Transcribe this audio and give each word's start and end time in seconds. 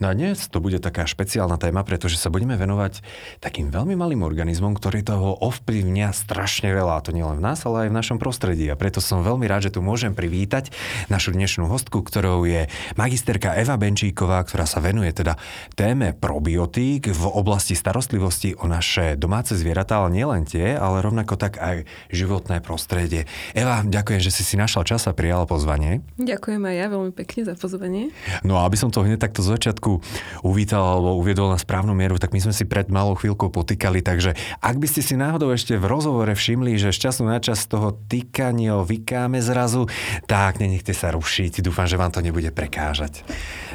No 0.00 0.08
a 0.08 0.16
dnes 0.16 0.48
to 0.48 0.64
bude 0.64 0.80
taká 0.80 1.04
špeciálna 1.04 1.60
téma, 1.60 1.84
pretože 1.84 2.16
sa 2.16 2.32
budeme 2.32 2.56
venovať 2.56 3.04
takým 3.36 3.68
veľmi 3.68 3.92
malým 4.00 4.24
organizmom, 4.24 4.72
ktorý 4.72 5.04
toho 5.04 5.36
ovplyvňa 5.44 6.16
strašne 6.16 6.72
veľa. 6.72 6.96
A 6.96 7.04
to 7.04 7.12
nielen 7.12 7.36
v 7.36 7.44
nás, 7.44 7.60
ale 7.68 7.84
aj 7.84 7.88
v 7.92 7.98
našom 8.00 8.16
prostredí. 8.16 8.64
A 8.72 8.80
preto 8.80 9.04
som 9.04 9.20
veľmi 9.20 9.44
rád, 9.44 9.68
že 9.68 9.76
tu 9.76 9.84
môžem 9.84 10.16
privítať 10.16 10.72
našu 11.12 11.36
dnešnú 11.36 11.68
hostku, 11.68 12.00
ktorou 12.00 12.48
je 12.48 12.72
magisterka 12.96 13.52
Eva 13.52 13.76
Benčíková, 13.76 14.40
ktorá 14.40 14.64
sa 14.64 14.80
venuje 14.80 15.12
teda 15.12 15.36
téme 15.76 16.16
probiotík 16.16 17.12
v 17.12 17.24
oblasti 17.28 17.76
starostlivosti 17.76 18.56
o 18.56 18.64
naše 18.64 19.20
domáce 19.20 19.52
zvieratá, 19.52 20.00
ale 20.00 20.16
nielen 20.16 20.48
tie, 20.48 20.80
ale 20.80 21.04
rovnako 21.04 21.36
tak 21.36 21.60
aj 21.60 21.84
životné 22.08 22.64
prostredie. 22.64 23.28
Eva, 23.52 23.84
ďakujem, 23.84 24.24
že 24.24 24.32
si 24.32 24.48
si 24.48 24.56
našla 24.56 24.88
čas 24.88 25.04
a 25.04 25.12
prijala 25.12 25.44
pozvanie. 25.44 26.00
Ďakujem 26.16 26.62
aj 26.64 26.74
ja 26.80 26.86
veľmi 26.88 27.12
pekne 27.12 27.44
za 27.44 27.52
pozvanie. 27.52 28.16
No 28.48 28.56
a 28.56 28.64
aby 28.64 28.80
som 28.80 28.88
to 28.88 29.04
hneď 29.04 29.20
takto 29.20 29.44
z 29.44 29.60
začiatku 29.60 29.89
trošku 29.98 30.46
uvítal 30.46 30.82
alebo 30.96 31.18
uviedol 31.18 31.50
na 31.50 31.58
správnu 31.58 31.92
mieru, 31.96 32.20
tak 32.20 32.30
my 32.30 32.40
sme 32.40 32.54
si 32.54 32.64
pred 32.68 32.86
malou 32.88 33.18
chvíľkou 33.18 33.50
potýkali, 33.50 34.04
takže 34.04 34.38
ak 34.62 34.76
by 34.78 34.86
ste 34.86 35.02
si 35.02 35.14
náhodou 35.18 35.50
ešte 35.50 35.74
v 35.74 35.88
rozhovore 35.90 36.30
všimli, 36.30 36.78
že 36.78 36.94
z 36.94 37.10
času 37.10 37.26
na 37.26 37.42
čas 37.42 37.66
toho 37.66 37.96
týkania 38.06 38.78
vykáme 38.86 39.42
zrazu, 39.42 39.90
tak 40.30 40.62
nenechte 40.62 40.94
sa 40.94 41.10
rušiť, 41.10 41.64
dúfam, 41.64 41.90
že 41.90 41.98
vám 41.98 42.14
to 42.14 42.22
nebude 42.22 42.48
prekážať. 42.54 43.26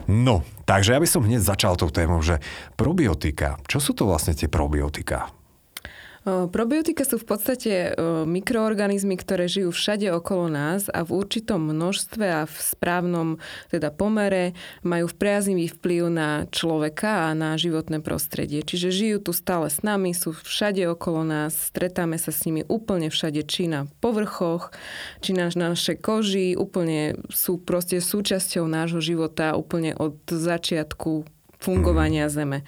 No, 0.08 0.46
takže 0.64 0.96
ja 0.96 1.00
by 1.02 1.08
som 1.10 1.26
hneď 1.26 1.42
začal 1.42 1.76
tou 1.76 1.90
témou, 1.90 2.22
že 2.22 2.40
probiotika, 2.80 3.60
čo 3.68 3.82
sú 3.82 3.92
to 3.98 4.08
vlastne 4.08 4.38
tie 4.38 4.48
probiotika? 4.48 5.34
Probiotika 6.26 7.06
sú 7.06 7.22
v 7.22 7.38
podstate 7.38 7.94
mikroorganizmy, 8.26 9.14
ktoré 9.14 9.46
žijú 9.46 9.70
všade 9.70 10.10
okolo 10.10 10.50
nás 10.50 10.90
a 10.90 11.06
v 11.06 11.22
určitom 11.22 11.62
množstve 11.62 12.26
a 12.26 12.42
v 12.50 12.56
správnom 12.58 13.30
teda 13.70 13.94
pomere 13.94 14.58
majú 14.82 15.06
priaznivý 15.14 15.70
vplyv 15.78 16.10
na 16.10 16.50
človeka 16.50 17.30
a 17.30 17.38
na 17.38 17.54
životné 17.62 18.02
prostredie. 18.02 18.66
Čiže 18.66 18.90
žijú 18.90 19.18
tu 19.30 19.32
stále 19.38 19.70
s 19.70 19.86
nami, 19.86 20.18
sú 20.18 20.34
všade 20.34 20.82
okolo 20.90 21.22
nás, 21.22 21.70
stretáme 21.70 22.18
sa 22.18 22.34
s 22.34 22.42
nimi 22.50 22.66
úplne 22.66 23.14
všade, 23.14 23.46
či 23.46 23.70
na 23.70 23.86
povrchoch, 24.02 24.74
či 25.22 25.38
na, 25.38 25.54
na 25.54 25.78
našej 25.78 26.02
koži, 26.02 26.58
úplne 26.58 27.22
sú 27.30 27.62
proste 27.62 28.02
súčasťou 28.02 28.66
nášho 28.66 28.98
života 28.98 29.54
úplne 29.54 29.94
od 29.94 30.18
začiatku 30.26 31.30
fungovania 31.62 32.26
mm. 32.26 32.34
Zeme. 32.34 32.60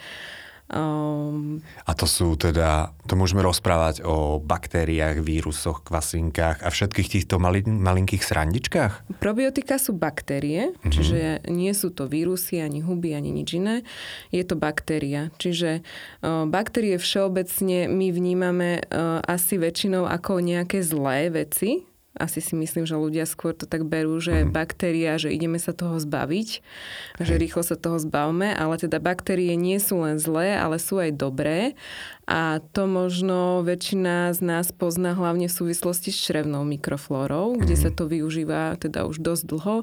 Um, 0.67 1.63
a 1.87 1.95
to 1.95 2.03
sú 2.03 2.35
teda, 2.35 2.91
to 3.07 3.15
môžeme 3.15 3.39
rozprávať 3.39 4.03
o 4.03 4.43
baktériách, 4.43 5.23
vírusoch, 5.23 5.79
kvasinkách 5.87 6.59
a 6.59 6.67
všetkých 6.67 7.07
týchto 7.07 7.39
mali, 7.39 7.63
malinkých 7.63 8.19
srandičkách? 8.19 9.15
Probiotika 9.23 9.79
sú 9.79 9.95
baktérie, 9.95 10.75
uh-huh. 10.75 10.91
čiže 10.91 11.47
nie 11.47 11.71
sú 11.71 11.95
to 11.95 12.11
vírusy, 12.11 12.59
ani 12.59 12.83
huby, 12.83 13.15
ani 13.15 13.31
nič 13.31 13.55
iné. 13.55 13.87
Je 14.35 14.43
to 14.43 14.59
baktéria. 14.59 15.31
Čiže 15.39 15.79
uh, 15.79 16.43
baktérie 16.51 16.99
všeobecne 16.99 17.87
my 17.87 18.07
vnímame 18.11 18.83
uh, 18.91 19.23
asi 19.23 19.55
väčšinou 19.55 20.03
ako 20.03 20.43
nejaké 20.43 20.83
zlé 20.83 21.31
veci, 21.31 21.87
asi 22.17 22.41
si 22.41 22.57
myslím, 22.57 22.83
že 22.83 22.97
ľudia 22.97 23.23
skôr 23.29 23.53
to 23.53 23.69
tak 23.69 23.85
berú, 23.85 24.17
že 24.17 24.43
mm. 24.43 24.51
baktéria, 24.51 25.15
že 25.21 25.31
ideme 25.31 25.61
sa 25.61 25.71
toho 25.71 26.01
zbaviť, 26.01 26.49
Hej. 27.21 27.25
že 27.25 27.33
rýchlo 27.37 27.61
sa 27.63 27.77
toho 27.77 28.01
zbavme, 28.01 28.51
ale 28.51 28.75
teda 28.81 28.97
baktérie 28.97 29.53
nie 29.55 29.77
sú 29.77 30.01
len 30.01 30.17
zlé, 30.17 30.57
ale 30.57 30.81
sú 30.81 30.97
aj 30.97 31.15
dobré 31.15 31.77
a 32.27 32.59
to 32.75 32.91
možno 32.91 33.63
väčšina 33.63 34.35
z 34.35 34.43
nás 34.43 34.75
pozná 34.75 35.15
hlavne 35.15 35.47
v 35.47 35.57
súvislosti 35.63 36.11
s 36.11 36.19
črevnou 36.27 36.67
mikroflórou, 36.67 37.55
mm. 37.55 37.63
kde 37.63 37.75
mhm. 37.79 37.81
sa 37.87 37.89
to 37.95 38.03
využíva 38.11 38.75
teda 38.75 39.07
už 39.07 39.23
dosť 39.23 39.43
dlho 39.47 39.77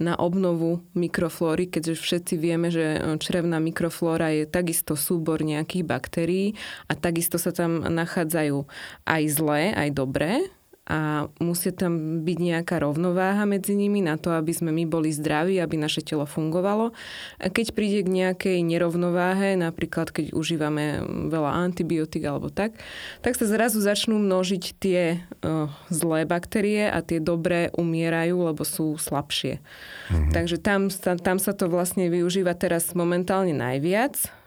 na 0.00 0.16
obnovu 0.16 0.80
mikroflóry, 0.96 1.68
keďže 1.68 2.00
všetci 2.00 2.34
vieme, 2.40 2.72
že 2.72 2.96
črevná 3.20 3.60
mikroflóra 3.60 4.32
je 4.32 4.48
takisto 4.48 4.96
súbor 4.96 5.44
nejakých 5.44 5.84
baktérií 5.84 6.46
a 6.88 6.96
takisto 6.96 7.36
sa 7.36 7.52
tam 7.52 7.84
nachádzajú 7.84 8.64
aj 9.04 9.22
zlé, 9.28 9.76
aj 9.76 9.88
dobré 9.92 10.48
a 10.82 11.30
musí 11.38 11.70
tam 11.70 12.26
byť 12.26 12.38
nejaká 12.42 12.82
rovnováha 12.82 13.46
medzi 13.46 13.78
nimi 13.78 14.02
na 14.02 14.18
to, 14.18 14.34
aby 14.34 14.50
sme 14.50 14.74
my 14.74 14.82
boli 14.82 15.14
zdraví, 15.14 15.62
aby 15.62 15.78
naše 15.78 16.02
telo 16.02 16.26
fungovalo. 16.26 16.90
A 17.38 17.46
keď 17.54 17.70
príde 17.70 18.02
k 18.02 18.10
nejakej 18.10 18.58
nerovnováhe, 18.66 19.54
napríklad 19.54 20.10
keď 20.10 20.34
užívame 20.34 21.06
veľa 21.30 21.54
antibiotík 21.70 22.26
alebo 22.26 22.50
tak, 22.50 22.74
tak 23.22 23.38
sa 23.38 23.46
zrazu 23.46 23.78
začnú 23.78 24.18
množiť 24.18 24.64
tie 24.82 25.22
uh, 25.22 25.70
zlé 25.86 26.26
baktérie 26.26 26.90
a 26.90 26.98
tie 26.98 27.22
dobré 27.22 27.70
umierajú, 27.78 28.50
lebo 28.50 28.66
sú 28.66 28.98
slabšie. 28.98 29.62
Mm-hmm. 29.62 30.34
Takže 30.34 30.58
tam 30.58 30.90
tam 31.22 31.38
sa 31.38 31.54
to 31.54 31.70
vlastne 31.70 32.10
využíva 32.10 32.58
teraz 32.58 32.90
momentálne 32.98 33.54
najviac 33.54 34.41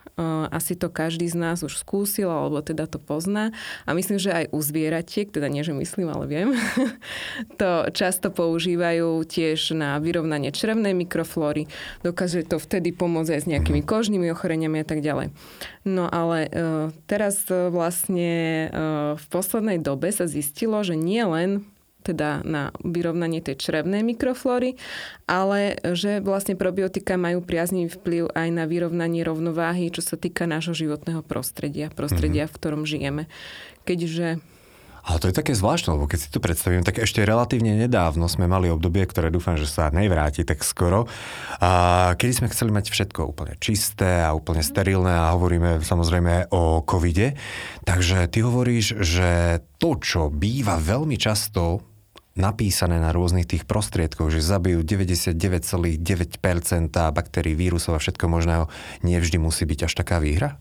asi 0.52 0.80
to 0.80 0.88
každý 0.88 1.28
z 1.28 1.36
nás 1.36 1.60
už 1.60 1.76
skúsil, 1.76 2.32
alebo 2.32 2.64
teda 2.64 2.88
to 2.88 2.98
pozná. 2.98 3.52
A 3.84 3.92
myslím, 3.92 4.16
že 4.16 4.32
aj 4.32 4.46
u 4.56 4.60
zvieratiek, 4.64 5.28
teda 5.28 5.52
nie, 5.52 5.64
že 5.64 5.76
myslím, 5.76 6.08
ale 6.08 6.26
viem, 6.28 6.56
to 7.62 7.92
často 7.92 8.32
používajú 8.32 9.28
tiež 9.28 9.76
na 9.76 10.00
vyrovnanie 10.00 10.56
črevnej 10.56 10.96
mikroflóry. 10.96 11.68
Dokáže 12.02 12.48
to 12.48 12.62
vtedy 12.62 12.96
pomôcť 12.96 13.32
aj 13.36 13.42
s 13.44 13.50
nejakými 13.52 13.84
kožnými 13.84 14.32
ochoreniami 14.32 14.82
a 14.82 14.88
tak 14.88 15.04
ďalej. 15.04 15.36
No 15.84 16.10
ale 16.10 16.48
e, 16.48 16.50
teraz 17.06 17.46
e, 17.52 17.70
vlastne 17.70 18.34
e, 18.34 18.68
v 19.20 19.26
poslednej 19.30 19.78
dobe 19.84 20.10
sa 20.10 20.26
zistilo, 20.26 20.82
že 20.82 20.98
nie 20.98 21.22
len 21.22 21.68
teda 22.06 22.46
na 22.46 22.70
vyrovnanie 22.86 23.42
tej 23.42 23.58
črevnej 23.58 24.06
mikroflóry, 24.06 24.78
ale 25.26 25.82
že 25.98 26.22
vlastne 26.22 26.54
probiotika 26.54 27.18
majú 27.18 27.42
priaznivý 27.42 27.90
vplyv 27.90 28.24
aj 28.38 28.50
na 28.54 28.70
vyrovnanie 28.70 29.26
rovnováhy, 29.26 29.90
čo 29.90 30.06
sa 30.06 30.14
týka 30.14 30.46
nášho 30.46 30.78
životného 30.78 31.26
prostredia, 31.26 31.90
prostredia, 31.90 32.46
mm-hmm. 32.46 32.54
v 32.54 32.58
ktorom 32.62 32.84
žijeme. 32.86 33.24
Keďže 33.90 34.38
ale 35.06 35.22
to 35.22 35.30
je 35.30 35.38
také 35.38 35.54
zvláštne, 35.54 35.94
lebo 35.94 36.10
keď 36.10 36.18
si 36.18 36.34
to 36.34 36.42
predstavím, 36.42 36.82
tak 36.82 36.98
ešte 36.98 37.22
relatívne 37.22 37.78
nedávno 37.78 38.26
sme 38.26 38.50
mali 38.50 38.74
obdobie, 38.74 39.06
ktoré 39.06 39.30
dúfam, 39.30 39.54
že 39.54 39.70
sa 39.70 39.94
nevráti 39.94 40.42
tak 40.42 40.66
skoro, 40.66 41.06
a 41.62 41.70
kedy 42.18 42.42
sme 42.42 42.50
chceli 42.50 42.74
mať 42.74 42.90
všetko 42.90 43.22
úplne 43.22 43.54
čisté 43.62 44.26
a 44.26 44.34
úplne 44.34 44.66
sterilné 44.66 45.14
a 45.14 45.38
hovoríme 45.38 45.86
samozrejme 45.86 46.50
o 46.50 46.82
covide. 46.82 47.38
Takže 47.86 48.26
ty 48.34 48.42
hovoríš, 48.42 48.98
že 49.06 49.62
to, 49.78 50.02
čo 50.02 50.34
býva 50.34 50.82
veľmi 50.82 51.22
často 51.22 51.86
napísané 52.36 53.00
na 53.00 53.16
rôznych 53.16 53.48
tých 53.48 53.64
prostriedkoch, 53.64 54.30
že 54.30 54.44
zabijú 54.44 54.84
99,9% 54.84 55.98
baktérií, 56.92 57.56
vírusov 57.56 57.96
a 57.96 58.00
všetko 58.04 58.28
možného, 58.28 58.68
nevždy 59.02 59.40
musí 59.40 59.64
byť 59.64 59.88
až 59.88 59.94
taká 59.96 60.20
výhra? 60.20 60.60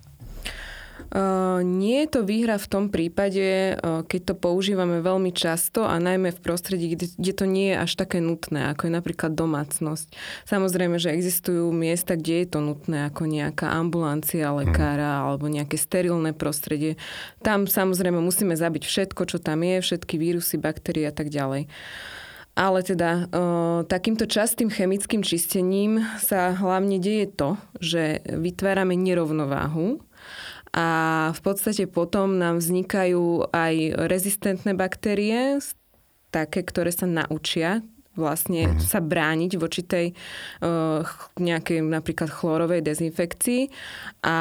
Uh, 1.15 1.63
nie 1.63 2.03
je 2.03 2.19
to 2.19 2.21
výhra 2.27 2.59
v 2.59 2.67
tom 2.67 2.91
prípade, 2.91 3.79
uh, 3.79 4.03
keď 4.03 4.21
to 4.27 4.35
používame 4.35 4.99
veľmi 4.99 5.31
často 5.31 5.87
a 5.87 5.95
najmä 6.03 6.35
v 6.35 6.43
prostredí, 6.43 6.91
kde, 6.91 7.07
kde 7.15 7.33
to 7.39 7.47
nie 7.47 7.71
je 7.71 7.87
až 7.87 7.93
také 7.95 8.19
nutné, 8.19 8.75
ako 8.75 8.91
je 8.91 8.93
napríklad 8.99 9.31
domácnosť. 9.31 10.11
Samozrejme, 10.43 10.99
že 10.99 11.15
existujú 11.15 11.71
miesta, 11.71 12.19
kde 12.19 12.43
je 12.43 12.47
to 12.51 12.59
nutné, 12.59 13.07
ako 13.15 13.31
nejaká 13.31 13.71
ambulancia 13.71 14.51
lekára 14.51 15.23
mm. 15.23 15.25
alebo 15.31 15.47
nejaké 15.47 15.79
sterilné 15.79 16.35
prostredie. 16.35 16.99
Tam 17.47 17.71
samozrejme 17.71 18.19
musíme 18.19 18.59
zabiť 18.59 18.83
všetko, 18.83 19.23
čo 19.31 19.39
tam 19.39 19.63
je, 19.63 19.87
všetky 19.87 20.19
vírusy, 20.19 20.59
baktérie 20.59 21.07
a 21.07 21.15
tak 21.15 21.31
ďalej. 21.31 21.71
Ale 22.55 22.87
teda 22.87 23.11
e, 23.11 23.23
takýmto 23.91 24.31
častým 24.31 24.71
chemickým 24.71 25.27
čistením 25.27 26.03
sa 26.23 26.55
hlavne 26.55 27.03
deje 27.03 27.27
to, 27.35 27.59
že 27.83 28.23
vytvárame 28.31 28.95
nerovnováhu 28.95 29.99
a 30.75 30.87
v 31.31 31.41
podstate 31.41 31.87
potom 31.87 32.35
nám 32.35 32.59
vznikajú 32.59 33.55
aj 33.55 33.75
rezistentné 34.11 34.75
baktérie, 34.75 35.63
také, 36.35 36.67
ktoré 36.67 36.91
sa 36.91 37.07
naučia 37.07 37.87
vlastne 38.15 38.75
mm. 38.75 38.79
sa 38.79 39.03
brániť 39.03 39.53
voči 39.59 39.83
tej 39.83 40.07
uh, 40.63 41.03
nejakej 41.39 41.83
napríklad 41.83 42.31
chlorovej 42.31 42.81
dezinfekcii 42.87 43.71
a 44.23 44.37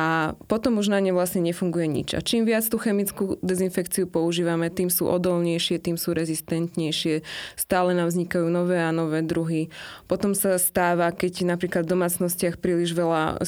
potom 0.45 0.77
už 0.77 0.93
na 0.93 1.01
ne 1.01 1.09
vlastne 1.09 1.41
nefunguje 1.41 1.89
nič. 1.89 2.09
A 2.13 2.21
čím 2.21 2.45
viac 2.45 2.65
tú 2.69 2.77
chemickú 2.77 3.41
dezinfekciu 3.41 4.05
používame, 4.05 4.69
tým 4.69 4.93
sú 4.93 5.09
odolnejšie, 5.09 5.81
tým 5.81 5.97
sú 5.97 6.13
rezistentnejšie, 6.13 7.25
stále 7.57 7.97
nám 7.97 8.13
vznikajú 8.13 8.45
nové 8.45 8.77
a 8.77 8.93
nové 8.93 9.25
druhy. 9.25 9.73
Potom 10.05 10.37
sa 10.37 10.61
stáva, 10.61 11.09
keď 11.09 11.49
napríklad 11.49 11.89
v 11.89 11.97
domácnostiach 11.97 12.61
príliš 12.61 12.93
veľa 12.93 13.41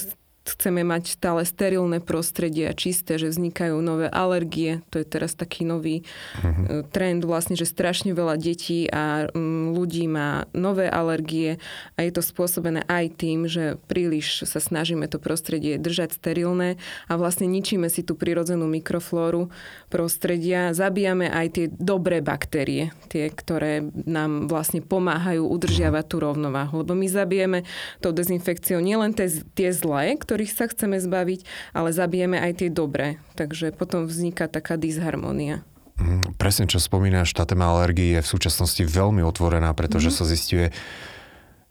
chceme 0.45 0.85
mať 0.85 1.17
stále 1.17 1.41
sterilné 1.41 1.97
prostredie 1.97 2.69
a 2.69 2.77
čisté, 2.77 3.17
že 3.17 3.33
vznikajú 3.33 3.81
nové 3.81 4.05
alergie. 4.05 4.85
To 4.93 5.01
je 5.01 5.05
teraz 5.05 5.33
taký 5.33 5.65
nový 5.65 6.05
uh-huh. 6.37 6.85
trend 6.93 7.25
vlastne, 7.25 7.57
že 7.57 7.65
strašne 7.65 8.13
veľa 8.13 8.37
detí 8.37 8.85
a 8.93 9.25
mm, 9.33 9.73
ľudí 9.73 10.05
má 10.05 10.45
nové 10.53 10.85
alergie 10.85 11.57
a 11.97 12.05
je 12.05 12.11
to 12.13 12.21
spôsobené 12.21 12.85
aj 12.85 13.05
tým, 13.17 13.49
že 13.49 13.81
príliš 13.89 14.45
sa 14.45 14.61
snažíme 14.61 15.09
to 15.09 15.17
prostredie 15.17 15.81
držať 15.81 16.13
sterilné 16.13 16.77
a 17.09 17.17
vlastne 17.17 17.49
ničíme 17.49 17.89
si 17.89 18.05
tú 18.05 18.13
prirodzenú 18.13 18.69
mikroflóru 18.69 19.49
prostredia, 19.89 20.77
zabíjame 20.77 21.25
aj 21.25 21.47
tie 21.57 21.65
dobré 21.73 22.21
baktérie, 22.21 22.93
tie, 23.09 23.33
ktoré 23.33 23.81
nám 24.05 24.45
vlastne 24.45 24.85
pomáhajú 24.85 25.41
udržiavať 25.41 26.05
tú 26.05 26.17
rovnováhu. 26.21 26.85
Lebo 26.85 26.93
my 26.93 27.07
zabijeme 27.09 27.59
tou 27.97 28.13
dezinfekciou 28.13 28.77
nielen 28.77 29.17
tie, 29.17 29.41
tie 29.57 29.73
zlé, 29.73 30.13
ktoré 30.19 30.34
ktorých 30.35 30.51
sa 30.51 30.67
chceme 30.67 30.99
zbaviť, 30.99 31.47
ale 31.71 31.95
zabijeme 31.95 32.35
aj 32.35 32.59
tie 32.59 32.67
dobré. 32.67 33.23
Takže 33.39 33.71
potom 33.71 34.03
vzniká 34.03 34.51
taká 34.51 34.75
disharmonia. 34.75 35.63
Mm, 35.95 36.35
presne, 36.35 36.67
čo 36.67 36.83
spomínaš, 36.83 37.31
tá 37.31 37.47
téma 37.47 37.71
alergii 37.71 38.19
je 38.19 38.21
v 38.21 38.31
súčasnosti 38.35 38.83
veľmi 38.83 39.23
otvorená, 39.23 39.71
pretože 39.71 40.11
mm. 40.11 40.15
sa 40.19 40.27
zistuje, 40.27 40.75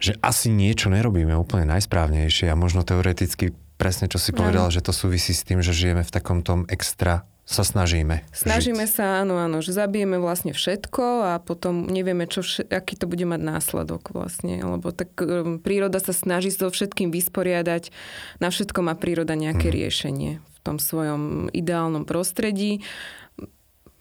že 0.01 0.17
asi 0.25 0.49
niečo 0.49 0.89
nerobíme 0.89 1.37
úplne 1.37 1.69
najsprávnejšie 1.77 2.49
a 2.49 2.57
možno 2.57 2.89
teoreticky 2.89 3.53
presne, 3.77 4.09
čo 4.09 4.17
si 4.17 4.33
povedala, 4.33 4.73
že 4.73 4.81
to 4.81 4.97
súvisí 4.97 5.37
s 5.37 5.45
tým, 5.45 5.61
že 5.61 5.77
žijeme 5.77 6.01
v 6.01 6.15
takom 6.15 6.41
tom 6.41 6.65
extra 6.73 7.29
sa 7.45 7.61
snažíme. 7.61 8.25
Snažíme 8.33 8.89
žiť. 8.89 8.95
sa, 8.97 9.05
áno, 9.21 9.37
áno, 9.37 9.61
že 9.61 9.77
zabijeme 9.77 10.17
vlastne 10.17 10.57
všetko 10.57 11.05
a 11.29 11.33
potom 11.45 11.85
nevieme, 11.85 12.25
čo, 12.25 12.41
aký 12.73 12.97
to 12.97 13.05
bude 13.05 13.29
mať 13.29 13.41
následok 13.45 14.17
vlastne, 14.17 14.65
lebo 14.65 14.89
tak 14.97 15.13
um, 15.21 15.61
príroda 15.61 16.01
sa 16.01 16.17
snaží 16.17 16.49
so 16.49 16.73
všetkým 16.73 17.13
vysporiadať, 17.13 17.93
na 18.41 18.49
všetko 18.49 18.81
má 18.81 18.97
príroda 18.97 19.37
nejaké 19.37 19.69
hmm. 19.69 19.77
riešenie 19.77 20.33
v 20.41 20.59
tom 20.65 20.81
svojom 20.81 21.53
ideálnom 21.53 22.09
prostredí 22.09 22.81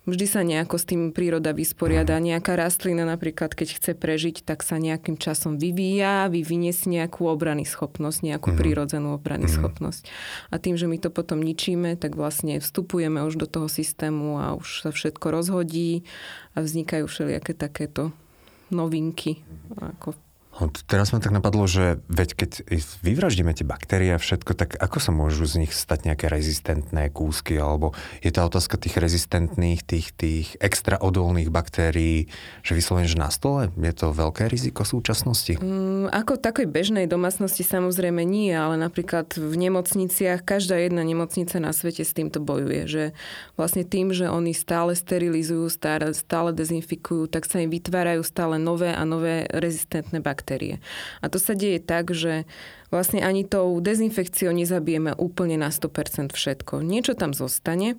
vždy 0.04 0.26
sa 0.28 0.42
nejako 0.44 0.76
s 0.76 0.86
tým 0.88 1.02
príroda 1.16 1.56
vysporiada. 1.56 2.20
Nejaká 2.20 2.60
rastlina 2.60 3.08
napríklad, 3.08 3.56
keď 3.56 3.80
chce 3.80 3.92
prežiť, 3.96 4.44
tak 4.44 4.64
sa 4.64 4.80
nejakým 4.80 5.16
časom 5.16 5.56
vyvíja, 5.56 6.28
vyvinie 6.28 6.76
si 6.76 6.92
nejakú 6.92 7.28
obrany 7.28 7.64
schopnosť, 7.64 8.24
nejakú 8.24 8.52
mm-hmm. 8.52 8.62
prírodzenú 8.64 9.10
obrany 9.16 9.48
mm-hmm. 9.48 9.60
schopnosť. 9.64 10.04
A 10.52 10.60
tým, 10.60 10.76
že 10.76 10.90
my 10.90 10.98
to 11.00 11.10
potom 11.10 11.40
ničíme, 11.40 11.96
tak 11.96 12.20
vlastne 12.20 12.60
vstupujeme 12.60 13.24
už 13.24 13.40
do 13.40 13.48
toho 13.48 13.68
systému 13.72 14.40
a 14.40 14.56
už 14.56 14.88
sa 14.88 14.90
všetko 14.92 15.32
rozhodí 15.32 16.04
a 16.56 16.62
vznikajú 16.62 17.08
všelijaké 17.08 17.56
takéto 17.56 18.12
novinky, 18.74 19.46
ako 19.78 20.18
teraz 20.86 21.10
ma 21.10 21.18
tak 21.18 21.34
napadlo, 21.34 21.66
že 21.66 21.98
veď 22.14 22.30
keď 22.38 22.52
vyvraždíme 23.02 23.50
tie 23.58 23.66
baktérie 23.66 24.14
a 24.14 24.22
všetko, 24.22 24.54
tak 24.54 24.78
ako 24.78 24.98
sa 25.02 25.10
môžu 25.10 25.50
z 25.50 25.66
nich 25.66 25.74
stať 25.74 26.06
nejaké 26.06 26.30
rezistentné 26.30 27.10
kúsky? 27.10 27.58
Alebo 27.58 27.98
je 28.22 28.30
tá 28.30 28.46
otázka 28.46 28.78
tých 28.78 29.02
rezistentných, 29.02 29.82
tých, 29.82 30.14
tých 30.14 30.48
extra 30.62 31.02
odolných 31.02 31.50
baktérií, 31.50 32.30
že 32.62 32.78
vyslovene, 32.78 33.10
že 33.10 33.18
na 33.18 33.34
stole? 33.34 33.74
Je 33.74 33.94
to 33.98 34.14
veľké 34.14 34.46
riziko 34.46 34.86
súčasnosti? 34.86 35.58
Mm, 35.58 36.14
ako 36.14 36.38
takej 36.38 36.70
bežnej 36.70 37.10
domácnosti 37.10 37.66
samozrejme 37.66 38.22
nie, 38.22 38.54
ale 38.54 38.78
napríklad 38.78 39.34
v 39.34 39.58
nemocniciach, 39.58 40.46
každá 40.46 40.78
jedna 40.78 41.02
nemocnica 41.02 41.58
na 41.58 41.74
svete 41.74 42.06
s 42.06 42.14
týmto 42.14 42.38
bojuje. 42.38 42.86
Že 42.86 43.04
vlastne 43.58 43.82
tým, 43.82 44.14
že 44.14 44.30
oni 44.30 44.54
stále 44.54 44.94
sterilizujú, 44.94 45.66
stále, 45.74 46.14
stále 46.14 46.54
dezinfikujú, 46.54 47.26
tak 47.26 47.50
sa 47.50 47.58
im 47.58 47.74
vytvárajú 47.74 48.22
stále 48.22 48.62
nové 48.62 48.94
a 48.94 49.02
nové 49.02 49.50
rezistentné 49.50 50.22
baktérie 50.22 50.43
baktérie. 50.44 50.84
A 51.24 51.32
to 51.32 51.40
sa 51.40 51.56
deje 51.56 51.80
tak, 51.80 52.12
že 52.12 52.44
vlastne 52.92 53.24
ani 53.24 53.48
tou 53.48 53.80
dezinfekciou 53.80 54.52
nezabijeme 54.52 55.16
úplne 55.16 55.56
na 55.56 55.72
100% 55.72 56.36
všetko. 56.36 56.84
Niečo 56.84 57.16
tam 57.16 57.32
zostane 57.32 57.96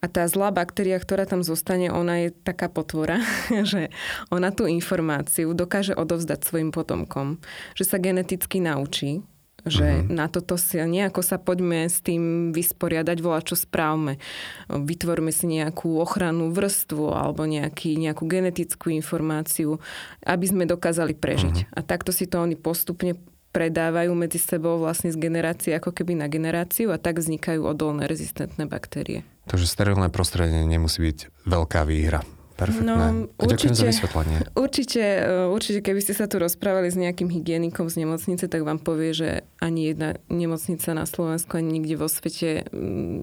a 0.00 0.08
tá 0.08 0.24
zlá 0.24 0.48
baktéria, 0.48 0.96
ktorá 0.96 1.28
tam 1.28 1.44
zostane, 1.44 1.92
ona 1.92 2.24
je 2.24 2.28
taká 2.32 2.72
potvora, 2.72 3.20
že 3.70 3.92
ona 4.32 4.48
tú 4.48 4.64
informáciu 4.64 5.52
dokáže 5.52 5.92
odovzdať 5.92 6.40
svojim 6.40 6.72
potomkom, 6.72 7.36
že 7.76 7.84
sa 7.84 8.00
geneticky 8.00 8.64
naučí, 8.64 9.20
že 9.64 10.04
uh-huh. 10.04 10.12
na 10.12 10.28
toto 10.28 10.60
si 10.60 10.76
nejako 10.76 11.24
sa 11.24 11.40
poďme 11.40 11.88
s 11.88 12.04
tým 12.04 12.52
vysporiadať, 12.52 13.16
volá 13.24 13.40
čo 13.40 13.56
správme. 13.56 14.20
Vytvorme 14.68 15.32
si 15.32 15.48
nejakú 15.48 16.00
ochrannú 16.00 16.52
vrstvu 16.52 17.16
alebo 17.16 17.48
nejaký, 17.48 17.96
nejakú 17.96 18.28
genetickú 18.28 18.92
informáciu, 18.92 19.80
aby 20.24 20.44
sme 20.44 20.64
dokázali 20.68 21.16
prežiť. 21.16 21.56
Uh-huh. 21.64 21.76
A 21.76 21.80
takto 21.80 22.12
si 22.12 22.28
to 22.28 22.44
oni 22.44 22.56
postupne 22.60 23.16
predávajú 23.54 24.10
medzi 24.18 24.42
sebou 24.42 24.82
vlastne 24.82 25.14
z 25.14 25.16
generácie 25.16 25.70
ako 25.78 25.94
keby 25.94 26.18
na 26.18 26.26
generáciu 26.26 26.90
a 26.90 26.98
tak 26.98 27.22
vznikajú 27.22 27.62
odolné 27.62 28.10
rezistentné 28.10 28.66
baktérie. 28.66 29.22
Takže 29.46 29.70
sterilné 29.70 30.10
prostredie 30.10 30.66
nemusí 30.66 30.98
byť 30.98 31.46
veľká 31.46 31.86
výhra. 31.86 32.26
Perfektné. 32.54 32.86
No, 32.86 33.26
určite, 33.34 33.74
za 33.74 33.90
vysvetlenie. 33.90 34.46
Určite, 34.54 35.02
e, 35.02 35.50
určite, 35.50 35.82
keby 35.82 35.98
ste 35.98 36.14
sa 36.14 36.30
tu 36.30 36.38
rozprávali 36.38 36.86
s 36.86 36.94
nejakým 36.94 37.26
hygienikom 37.26 37.90
z 37.90 38.06
nemocnice, 38.06 38.46
tak 38.46 38.62
vám 38.62 38.78
povie, 38.78 39.10
že 39.10 39.28
ani 39.58 39.90
jedna 39.90 40.14
nemocnica 40.30 40.94
na 40.94 41.02
Slovensku, 41.02 41.58
ani 41.58 41.82
nikde 41.82 41.98
vo 41.98 42.06
svete 42.06 42.70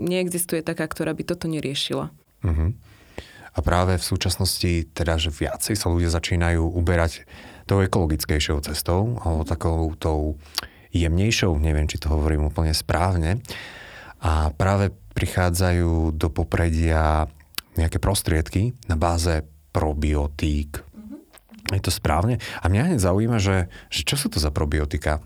neexistuje 0.03 0.59
taká, 0.59 0.83
ktorá 0.83 1.15
by 1.15 1.23
toto 1.23 1.47
neriešila. 1.47 2.11
Uh-huh. 2.43 2.75
A 3.51 3.59
práve 3.63 3.95
v 3.95 4.03
súčasnosti 4.03 4.91
teda, 4.91 5.15
že 5.15 5.31
viacej 5.31 5.79
sa 5.79 5.87
ľudia 5.87 6.11
začínajú 6.11 6.67
uberať 6.67 7.23
tou 7.71 7.79
ekologickejšou 7.79 8.67
cestou, 8.67 9.15
alebo 9.23 9.47
takou 9.47 9.95
tou 9.95 10.35
jemnejšou, 10.91 11.55
neviem, 11.55 11.87
či 11.87 12.03
to 12.03 12.11
hovorím 12.11 12.51
úplne 12.51 12.75
správne. 12.75 13.39
A 14.19 14.51
práve 14.55 14.91
prichádzajú 15.15 16.15
do 16.15 16.27
popredia 16.27 17.31
nejaké 17.79 17.97
prostriedky 18.01 18.75
na 18.91 18.99
báze 18.99 19.47
probiotík. 19.71 20.83
Mm-hmm. 20.83 21.75
Je 21.77 21.81
to 21.81 21.91
správne? 21.91 22.41
A 22.59 22.65
mňa 22.67 22.91
hneď 22.91 22.99
zaujíma, 22.99 23.39
že, 23.39 23.71
že 23.87 24.01
čo 24.03 24.19
sú 24.19 24.27
to 24.27 24.39
za 24.43 24.51
probiotika? 24.51 25.23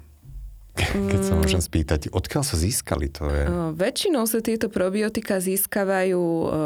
Keď 0.76 1.22
sa 1.24 1.34
môžem 1.40 1.64
mm. 1.64 1.68
spýtať, 1.72 2.02
odkiaľ 2.12 2.44
sa 2.44 2.60
získali 2.60 3.08
to 3.08 3.32
je? 3.32 3.48
Väčšinou 3.80 4.28
sa 4.28 4.44
tieto 4.44 4.68
probiotika 4.68 5.40
získavajú 5.40 6.24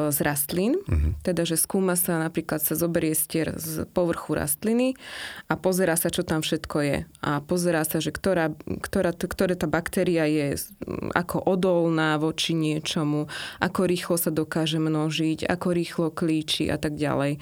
z 0.10 0.18
rastlín, 0.26 0.82
uh-huh. 0.82 1.14
teda 1.22 1.46
že 1.46 1.62
skúma 1.62 1.94
sa 1.94 2.18
napríklad 2.18 2.58
sa 2.58 2.74
zoberie 2.74 3.14
stier 3.14 3.54
z 3.58 3.86
povrchu 3.94 4.34
rastliny 4.34 4.98
a 5.46 5.54
pozera 5.54 5.94
sa, 5.94 6.10
čo 6.10 6.26
tam 6.26 6.42
všetko 6.42 6.78
je. 6.82 6.98
A 7.22 7.32
pozerá 7.46 7.86
sa, 7.86 8.02
že 8.02 8.10
ktorá, 8.10 8.50
ktorá, 8.82 9.14
ktorá 9.14 9.54
tá 9.54 9.70
baktéria 9.70 10.26
je 10.26 10.58
ako 11.14 11.46
odolná 11.46 12.18
voči 12.18 12.58
niečomu, 12.58 13.30
ako 13.62 13.80
rýchlo 13.86 14.18
sa 14.18 14.34
dokáže 14.34 14.82
množiť, 14.82 15.46
ako 15.46 15.68
rýchlo 15.70 16.08
klíči 16.10 16.66
a 16.74 16.82
tak 16.82 16.98
ďalej. 16.98 17.38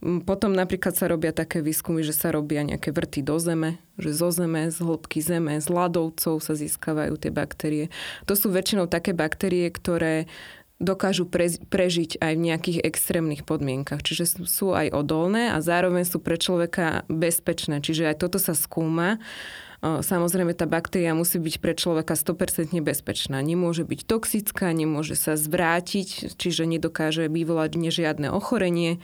Potom 0.00 0.56
napríklad 0.56 0.96
sa 0.96 1.12
robia 1.12 1.28
také 1.36 1.60
výskumy, 1.60 2.00
že 2.00 2.16
sa 2.16 2.32
robia 2.32 2.64
nejaké 2.64 2.88
vrty 2.88 3.20
do 3.20 3.36
zeme, 3.36 3.76
že 4.00 4.16
zo 4.16 4.32
zeme, 4.32 4.72
z 4.72 4.80
hĺbky 4.80 5.20
zeme, 5.20 5.60
z 5.60 5.68
ľadovcov 5.68 6.40
sa 6.40 6.56
získavajú 6.56 7.20
tie 7.20 7.28
baktérie. 7.28 7.92
To 8.24 8.32
sú 8.32 8.48
väčšinou 8.48 8.88
také 8.88 9.12
baktérie, 9.12 9.68
ktoré 9.68 10.24
dokážu 10.80 11.28
pre, 11.28 11.52
prežiť 11.52 12.16
aj 12.24 12.32
v 12.32 12.44
nejakých 12.48 12.78
extrémnych 12.80 13.44
podmienkach. 13.44 14.00
Čiže 14.00 14.48
sú 14.48 14.72
aj 14.72 14.88
odolné 14.96 15.52
a 15.52 15.60
zároveň 15.60 16.08
sú 16.08 16.24
pre 16.24 16.40
človeka 16.40 17.04
bezpečné. 17.12 17.84
Čiže 17.84 18.16
aj 18.16 18.24
toto 18.24 18.40
sa 18.40 18.56
skúma. 18.56 19.20
Samozrejme, 19.80 20.52
tá 20.52 20.68
baktéria 20.68 21.16
musí 21.16 21.40
byť 21.40 21.56
pre 21.56 21.72
človeka 21.72 22.12
100% 22.12 22.76
bezpečná. 22.84 23.40
Nemôže 23.40 23.88
byť 23.88 24.00
toxická, 24.04 24.76
nemôže 24.76 25.16
sa 25.16 25.40
zvrátiť, 25.40 26.36
čiže 26.36 26.68
nedokáže 26.68 27.32
vyvolať 27.32 27.80
žiadne 27.88 28.28
ochorenie. 28.28 29.00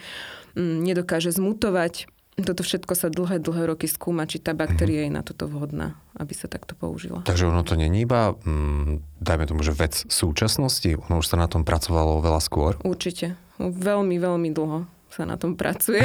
Mm, 0.52 0.84
nedokáže 0.84 1.32
zmutovať. 1.32 2.12
Toto 2.36 2.60
všetko 2.60 2.92
sa 2.92 3.08
dlhé, 3.08 3.40
dlhé 3.40 3.64
roky 3.64 3.88
skúma, 3.88 4.28
či 4.28 4.36
tá 4.36 4.52
baktéria 4.52 5.08
mm-hmm. 5.08 5.16
je 5.16 5.16
na 5.16 5.22
toto 5.24 5.48
vhodná, 5.48 5.96
aby 6.20 6.36
sa 6.36 6.52
takto 6.52 6.76
použila. 6.76 7.24
Takže 7.24 7.48
ono 7.48 7.64
to 7.64 7.80
není 7.80 8.04
iba, 8.04 8.36
mm, 8.36 9.24
dajme 9.24 9.48
tomu, 9.48 9.64
že 9.64 9.72
vec 9.72 9.96
súčasnosti, 9.96 11.00
ono 11.08 11.24
už 11.24 11.32
sa 11.32 11.40
na 11.40 11.48
tom 11.48 11.64
pracovalo 11.64 12.20
veľa 12.20 12.40
skôr? 12.44 12.76
Určite. 12.84 13.40
Veľmi, 13.56 14.20
veľmi 14.20 14.52
dlho 14.52 14.84
sa 15.16 15.24
na 15.24 15.40
tom 15.40 15.56
pracuje 15.56 16.04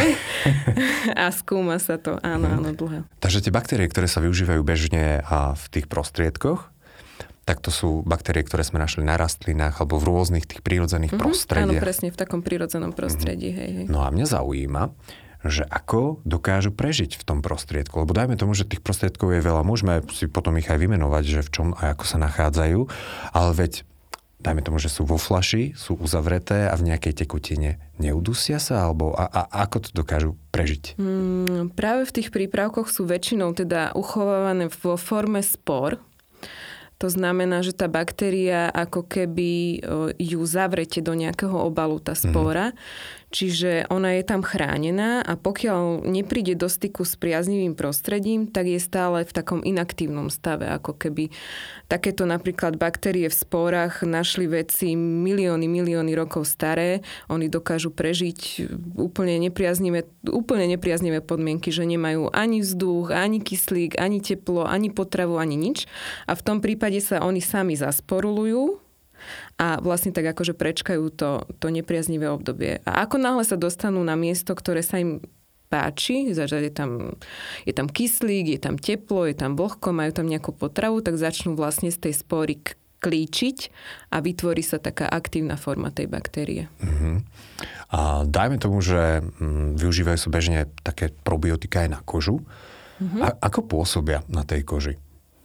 a 1.21 1.27
skúma 1.35 1.75
sa 1.83 1.99
to. 1.99 2.15
Áno, 2.23 2.47
mhm. 2.47 2.55
áno, 2.55 2.69
dlho. 2.71 2.99
Takže 3.19 3.43
tie 3.43 3.51
baktérie, 3.51 3.91
ktoré 3.91 4.07
sa 4.07 4.23
využívajú 4.23 4.61
bežne 4.63 5.19
a 5.27 5.53
v 5.59 5.65
tých 5.67 5.91
prostriedkoch, 5.91 6.71
tak 7.43 7.59
to 7.59 7.73
sú 7.73 8.05
baktérie, 8.07 8.45
ktoré 8.47 8.63
sme 8.63 8.79
našli 8.79 9.03
na 9.03 9.17
rastlinách 9.17 9.81
alebo 9.81 9.99
v 9.99 10.07
rôznych 10.07 10.45
tých 10.47 10.61
prírodzených 10.63 11.11
mm-hmm, 11.11 11.25
prostrediach. 11.25 11.81
Áno, 11.81 11.83
presne, 11.83 12.07
v 12.13 12.17
takom 12.17 12.39
prírodzenom 12.45 12.95
prostredí. 12.95 13.51
Mm-hmm. 13.51 13.59
Hej, 13.59 13.71
hej. 13.75 13.85
No 13.91 14.05
a 14.05 14.13
mňa 14.13 14.25
zaujíma, 14.29 14.83
že 15.41 15.65
ako 15.65 16.21
dokážu 16.21 16.69
prežiť 16.69 17.17
v 17.17 17.23
tom 17.25 17.41
prostriedku. 17.41 18.05
Lebo 18.05 18.13
dajme 18.13 18.37
tomu, 18.37 18.53
že 18.53 18.69
tých 18.69 18.85
prostriedkov 18.85 19.33
je 19.33 19.41
veľa. 19.41 19.65
Môžeme 19.65 20.05
si 20.13 20.29
potom 20.29 20.53
ich 20.61 20.69
aj 20.69 20.77
vymenovať, 20.77 21.23
že 21.25 21.41
v 21.41 21.49
čom 21.49 21.67
a 21.73 21.97
ako 21.97 22.05
sa 22.05 22.21
nachádzajú. 22.21 22.79
Ale 23.33 23.49
veď 23.57 23.81
dajme 24.41 24.65
tomu, 24.65 24.81
že 24.81 24.89
sú 24.89 25.05
vo 25.05 25.21
flaši, 25.21 25.77
sú 25.77 25.95
uzavreté 26.01 26.67
a 26.67 26.75
v 26.75 26.89
nejakej 26.89 27.13
tekutine. 27.23 27.77
Neudusia 28.01 28.57
sa? 28.57 28.89
Alebo 28.89 29.13
a, 29.13 29.29
a 29.29 29.41
ako 29.63 29.77
to 29.85 29.89
dokážu 29.93 30.33
prežiť? 30.49 30.97
Mm, 30.97 31.71
práve 31.77 32.09
v 32.09 32.15
tých 32.19 32.33
prípravkoch 32.33 32.89
sú 32.89 33.05
väčšinou 33.05 33.53
teda 33.53 33.93
uchovávané 33.93 34.67
vo 34.81 34.97
forme 34.97 35.45
spor, 35.45 36.01
To 37.01 37.09
znamená, 37.09 37.65
že 37.65 37.73
tá 37.73 37.89
baktéria 37.89 38.69
ako 38.69 39.09
keby 39.09 39.81
ju 40.21 40.41
zavrete 40.45 41.01
do 41.01 41.17
nejakého 41.17 41.57
obalu, 41.57 41.97
tá 41.97 42.13
spora. 42.13 42.69
Mm-hmm. 42.69 43.20
Čiže 43.31 43.87
ona 43.87 44.19
je 44.19 44.27
tam 44.27 44.43
chránená 44.43 45.23
a 45.23 45.39
pokiaľ 45.39 46.03
nepríde 46.03 46.59
do 46.59 46.67
styku 46.67 47.07
s 47.07 47.15
priaznivým 47.15 47.79
prostredím, 47.79 48.51
tak 48.51 48.67
je 48.67 48.75
stále 48.75 49.23
v 49.23 49.31
takom 49.31 49.63
inaktívnom 49.63 50.27
stave, 50.27 50.67
ako 50.67 50.99
keby 50.99 51.31
takéto 51.87 52.27
napríklad 52.27 52.75
baktérie 52.75 53.31
v 53.31 53.39
spórach 53.39 54.03
našli 54.03 54.51
veci 54.51 54.99
milióny, 54.99 55.63
milióny 55.63 56.11
rokov 56.11 56.43
staré. 56.43 57.07
Oni 57.31 57.47
dokážu 57.47 57.95
prežiť 57.95 58.67
úplne 58.99 59.39
nepriaznivé, 59.39 60.03
úplne 60.27 60.67
nepriaznivé 60.67 61.23
podmienky, 61.23 61.71
že 61.71 61.87
nemajú 61.87 62.35
ani 62.35 62.59
vzduch, 62.59 63.15
ani 63.15 63.39
kyslík, 63.39 63.95
ani 63.95 64.19
teplo, 64.19 64.67
ani 64.67 64.91
potravu, 64.91 65.39
ani 65.39 65.55
nič. 65.55 65.87
A 66.27 66.35
v 66.35 66.43
tom 66.43 66.59
prípade 66.59 66.99
sa 66.99 67.23
oni 67.23 67.39
sami 67.39 67.79
zasporulujú 67.79 68.90
a 69.61 69.77
vlastne 69.77 70.09
tak 70.09 70.25
akože 70.25 70.57
prečkajú 70.57 71.13
to, 71.13 71.45
to 71.61 71.67
nepriaznivé 71.69 72.25
obdobie. 72.33 72.81
A 72.81 73.05
ako 73.05 73.21
náhle 73.21 73.45
sa 73.45 73.61
dostanú 73.61 74.01
na 74.01 74.17
miesto, 74.17 74.57
ktoré 74.57 74.81
sa 74.81 74.97
im 74.97 75.21
páči, 75.69 76.33
je 76.33 76.73
tam, 76.73 77.15
je 77.63 77.71
tam 77.71 77.87
kyslík, 77.87 78.57
je 78.57 78.59
tam 78.59 78.75
teplo, 78.75 79.29
je 79.29 79.37
tam 79.37 79.53
vlhko, 79.53 79.93
majú 79.93 80.11
tam 80.11 80.27
nejakú 80.27 80.51
potravu, 80.51 80.99
tak 81.05 81.21
začnú 81.21 81.53
vlastne 81.53 81.93
z 81.93 82.09
tej 82.09 82.13
spory 82.17 82.59
klíčiť 83.01 83.57
a 84.13 84.21
vytvorí 84.21 84.61
sa 84.61 84.77
taká 84.77 85.09
aktívna 85.09 85.57
forma 85.57 85.89
tej 85.89 86.05
baktérie. 86.05 86.69
Uh-huh. 86.81 87.21
A 87.89 88.27
dajme 88.29 88.61
tomu, 88.61 88.81
že 88.81 89.25
mm, 89.25 89.77
využívajú 89.77 90.17
sa 90.21 90.29
bežne 90.29 90.69
také 90.85 91.09
probiotika 91.09 91.81
aj 91.81 91.89
na 91.89 91.99
kožu. 92.05 92.45
Uh-huh. 93.01 93.21
A 93.25 93.33
ako 93.41 93.65
pôsobia 93.65 94.21
na 94.29 94.45
tej 94.45 94.61
koži? 94.61 95.01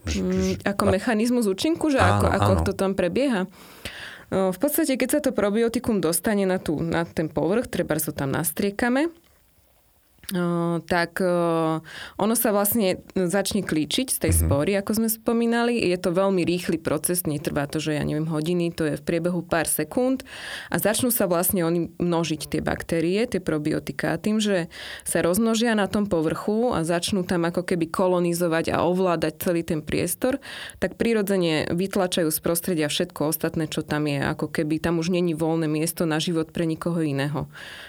Mm, 0.07 0.63
ako 0.63 0.83
mechanizmus 0.87 1.51
účinku, 1.51 1.91
že 1.91 1.99
áno, 1.99 2.23
ako, 2.23 2.27
ako 2.31 2.53
áno. 2.55 2.65
to 2.65 2.73
tam 2.79 2.93
prebieha? 2.95 3.51
V 4.31 4.59
podstate, 4.59 4.99
keď 4.99 5.09
sa 5.09 5.21
to 5.23 5.31
probiotikum 5.31 6.03
dostane 6.03 6.47
na, 6.47 6.59
tú, 6.59 6.83
na 6.83 7.07
ten 7.07 7.31
povrch, 7.31 7.71
treba 7.71 7.95
to 7.99 8.11
tam 8.11 8.35
nastriekame, 8.35 9.11
tak 10.91 11.23
ono 12.19 12.35
sa 12.35 12.51
vlastne 12.51 12.99
začne 13.15 13.63
klíčiť 13.63 14.11
z 14.11 14.19
tej 14.19 14.33
mm-hmm. 14.35 14.49
spory, 14.51 14.73
ako 14.75 14.93
sme 14.99 15.09
spomínali. 15.09 15.79
Je 15.79 15.95
to 16.03 16.11
veľmi 16.11 16.43
rýchly 16.43 16.83
proces, 16.83 17.23
netrvá 17.31 17.71
to, 17.71 17.79
že 17.79 17.95
ja 17.95 18.03
neviem, 18.03 18.27
hodiny, 18.27 18.75
to 18.75 18.91
je 18.91 18.99
v 18.99 19.07
priebehu 19.07 19.47
pár 19.47 19.71
sekúnd 19.71 20.27
a 20.67 20.83
začnú 20.83 21.15
sa 21.15 21.31
vlastne 21.31 21.63
oni 21.63 21.95
množiť 22.03 22.51
tie 22.51 22.61
baktérie, 22.63 23.23
tie 23.31 23.39
probiotika. 23.39 24.19
Tým, 24.19 24.43
že 24.43 24.67
sa 25.07 25.23
rozmnožia 25.23 25.79
na 25.79 25.87
tom 25.87 26.11
povrchu 26.11 26.75
a 26.75 26.83
začnú 26.83 27.23
tam 27.23 27.47
ako 27.47 27.63
keby 27.63 27.87
kolonizovať 27.87 28.75
a 28.75 28.83
ovládať 28.83 29.35
celý 29.39 29.63
ten 29.63 29.79
priestor, 29.79 30.43
tak 30.83 30.99
prirodzene 30.99 31.71
vytlačajú 31.71 32.35
z 32.35 32.39
prostredia 32.43 32.91
všetko 32.91 33.31
ostatné, 33.31 33.71
čo 33.71 33.87
tam 33.87 34.11
je. 34.11 34.19
Ako 34.19 34.51
keby 34.51 34.83
tam 34.83 34.99
už 34.99 35.15
není 35.15 35.39
voľné 35.39 35.71
miesto 35.71 36.03
na 36.03 36.19
život 36.19 36.51
pre 36.51 36.67
nikoho 36.67 36.99
iného. 36.99 37.47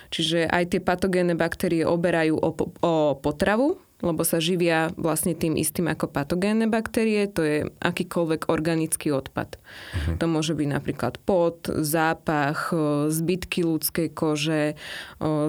Čiže 0.10 0.48
aj 0.48 0.76
tie 0.76 0.82
patogénne 0.84 1.36
baktérie 1.36 1.84
oberajú 1.84 2.36
o, 2.38 2.50
o 2.84 2.94
potravu, 3.18 3.82
lebo 3.98 4.22
sa 4.22 4.38
živia 4.38 4.94
vlastne 4.94 5.34
tým 5.34 5.58
istým 5.58 5.90
ako 5.90 6.06
patogénne 6.14 6.70
baktérie, 6.70 7.26
to 7.26 7.42
je 7.42 7.58
akýkoľvek 7.82 8.46
organický 8.46 9.10
odpad. 9.10 9.58
Uh-huh. 9.58 10.16
To 10.22 10.26
môže 10.30 10.54
byť 10.54 10.68
napríklad 10.70 11.18
pot, 11.26 11.66
zápach, 11.66 12.70
zbytky 13.10 13.66
ľudskej 13.66 14.14
kože, 14.14 14.78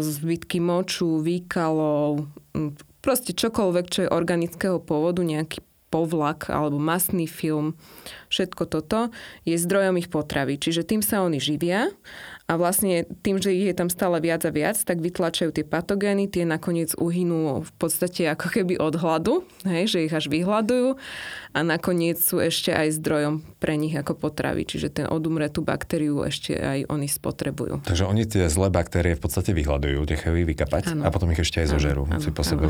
zbytky 0.00 0.64
moču, 0.64 1.20
výkalov, 1.20 2.24
proste 3.04 3.36
čokoľvek, 3.36 3.86
čo 3.92 4.00
je 4.08 4.14
organického 4.16 4.80
pôvodu, 4.80 5.20
nejaký 5.20 5.60
povlak 5.88 6.52
alebo 6.52 6.76
masný 6.76 7.24
film, 7.24 7.72
všetko 8.28 8.68
toto 8.68 9.08
je 9.48 9.56
zdrojom 9.56 9.96
ich 9.96 10.12
potravy. 10.12 10.60
Čiže 10.60 10.84
tým 10.84 11.00
sa 11.00 11.24
oni 11.24 11.40
živia 11.40 11.88
a 12.48 12.56
vlastne 12.56 13.04
tým, 13.20 13.36
že 13.36 13.52
ich 13.52 13.68
je 13.68 13.76
tam 13.76 13.92
stále 13.92 14.16
viac 14.24 14.40
a 14.48 14.48
viac, 14.48 14.80
tak 14.80 15.04
vytlačajú 15.04 15.52
tie 15.52 15.68
patogény, 15.68 16.32
tie 16.32 16.48
nakoniec 16.48 16.96
uhynú 16.96 17.60
v 17.60 17.72
podstate 17.76 18.24
ako 18.24 18.48
keby 18.48 18.80
od 18.80 18.96
hladu, 18.96 19.44
hej, 19.68 19.84
že 19.92 20.08
ich 20.08 20.14
až 20.16 20.32
vyhľadujú 20.32 20.96
a 21.52 21.58
nakoniec 21.60 22.16
sú 22.16 22.40
ešte 22.40 22.72
aj 22.72 23.04
zdrojom 23.04 23.44
pre 23.60 23.76
nich 23.76 23.92
ako 23.92 24.16
potravy. 24.16 24.64
Čiže 24.64 24.88
ten 24.88 25.06
odumretú 25.12 25.60
baktériu 25.60 26.24
ešte 26.24 26.56
aj 26.56 26.88
oni 26.88 27.04
spotrebujú. 27.04 27.84
Takže 27.84 28.08
oni 28.08 28.24
tie 28.24 28.48
zlé 28.48 28.72
baktérie 28.72 29.12
v 29.12 29.20
podstate 29.20 29.52
vyhľadujú, 29.52 30.08
nechajú 30.08 30.34
ich 30.40 30.48
vykapať 30.48 30.96
ano. 30.96 31.04
a 31.04 31.12
potom 31.12 31.28
ich 31.36 31.44
ešte 31.44 31.60
aj 31.60 31.76
zožerú. 31.76 32.08
Ano, 32.08 32.16
si 32.16 32.32
po 32.32 32.40
sebe 32.40 32.64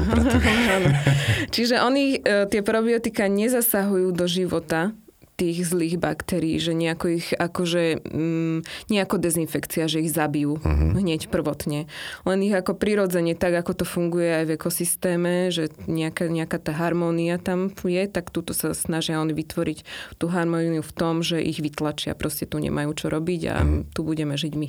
Čiže 1.54 1.86
oni 1.86 2.18
e, 2.18 2.50
tie 2.50 2.66
probiotika 2.66 3.30
nezasahujú 3.30 4.10
do 4.10 4.26
života 4.26 4.90
tých 5.38 5.70
zlých 5.70 6.02
baktérií, 6.02 6.58
že 6.58 6.74
nejako 6.74 7.06
ich 7.14 7.30
akože, 7.30 8.02
mm, 8.02 8.90
nejako 8.90 9.16
dezinfekcia, 9.22 9.86
že 9.86 10.02
ich 10.02 10.10
zabijú 10.10 10.58
uh-huh. 10.58 10.98
hneď 10.98 11.30
prvotne. 11.30 11.86
Len 12.26 12.38
ich 12.42 12.50
ako 12.50 12.74
prirodzene, 12.74 13.38
tak 13.38 13.54
ako 13.54 13.78
to 13.78 13.84
funguje 13.86 14.42
aj 14.42 14.44
v 14.50 14.54
ekosystéme, 14.58 15.54
že 15.54 15.70
nejaká, 15.86 16.26
nejaká 16.26 16.58
tá 16.58 16.74
harmónia 16.74 17.38
tam 17.38 17.70
je, 17.70 18.04
tak 18.10 18.34
túto 18.34 18.50
sa 18.50 18.74
snažia 18.74 19.22
oni 19.22 19.30
vytvoriť 19.32 19.78
tú 20.18 20.26
harmóniu 20.26 20.82
v 20.82 20.92
tom, 20.92 21.22
že 21.22 21.38
ich 21.38 21.62
vytlačia, 21.62 22.18
proste 22.18 22.50
tu 22.50 22.58
nemajú 22.58 22.90
čo 22.98 23.06
robiť 23.06 23.40
a 23.46 23.56
uh-huh. 23.62 23.86
tu 23.94 24.02
budeme 24.02 24.34
žiť 24.34 24.52
my. 24.58 24.68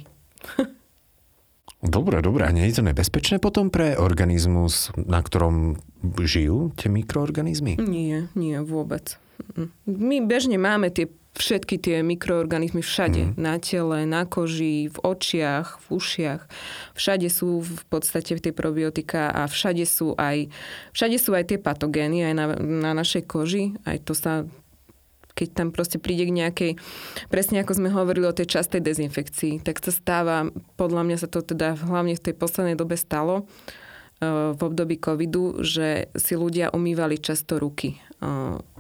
Dobre, 1.80 2.20
dobre. 2.20 2.44
A 2.44 2.52
nie 2.52 2.68
je 2.68 2.84
to 2.84 2.84
nebezpečné 2.84 3.40
potom 3.40 3.72
pre 3.72 3.96
organizmus, 3.96 4.92
na 5.00 5.24
ktorom 5.24 5.80
žijú 6.20 6.76
tie 6.76 6.92
mikroorganizmy? 6.92 7.80
Nie, 7.80 8.28
nie, 8.36 8.60
vôbec. 8.60 9.16
My 9.86 10.18
bežne 10.24 10.60
máme 10.60 10.92
tie 10.94 11.08
všetky 11.38 11.80
tie 11.80 11.98
mikroorganizmy 12.02 12.82
všade. 12.82 13.32
Mm. 13.32 13.34
Na 13.38 13.56
tele, 13.62 14.04
na 14.04 14.26
koži, 14.26 14.90
v 14.90 14.98
očiach, 15.00 15.80
v 15.80 15.86
ušiach. 15.96 16.42
Všade 16.98 17.30
sú 17.30 17.62
v 17.62 17.84
podstate 17.88 18.36
tie 18.36 18.54
probiotika 18.54 19.30
a 19.30 19.46
všade 19.46 19.86
sú 19.86 20.18
aj, 20.18 20.50
všade 20.92 21.18
sú 21.22 21.32
aj 21.38 21.54
tie 21.54 21.60
patogény 21.62 22.28
aj 22.28 22.34
na, 22.34 22.46
na 22.60 22.92
našej 22.98 23.30
koži. 23.30 23.78
Aj 23.88 23.96
to 24.02 24.18
sa 24.18 24.44
keď 25.40 25.56
tam 25.56 25.70
proste 25.72 26.04
príde 26.04 26.28
k 26.28 26.36
nejakej, 26.36 26.72
presne 27.32 27.64
ako 27.64 27.80
sme 27.80 27.96
hovorili 27.96 28.28
o 28.28 28.36
tej 28.36 28.60
častej 28.60 28.84
dezinfekcii, 28.84 29.64
tak 29.64 29.80
sa 29.80 29.96
stáva, 29.96 30.52
podľa 30.76 31.08
mňa 31.08 31.18
sa 31.24 31.32
to 31.32 31.40
teda 31.40 31.80
hlavne 31.80 32.20
v 32.20 32.24
tej 32.28 32.36
poslednej 32.36 32.76
dobe 32.76 33.00
stalo, 33.00 33.48
eh, 34.20 34.52
v 34.52 34.60
období 34.60 35.00
covidu, 35.00 35.64
že 35.64 36.12
si 36.20 36.36
ľudia 36.36 36.76
umývali 36.76 37.24
často 37.24 37.56
ruky. 37.56 37.96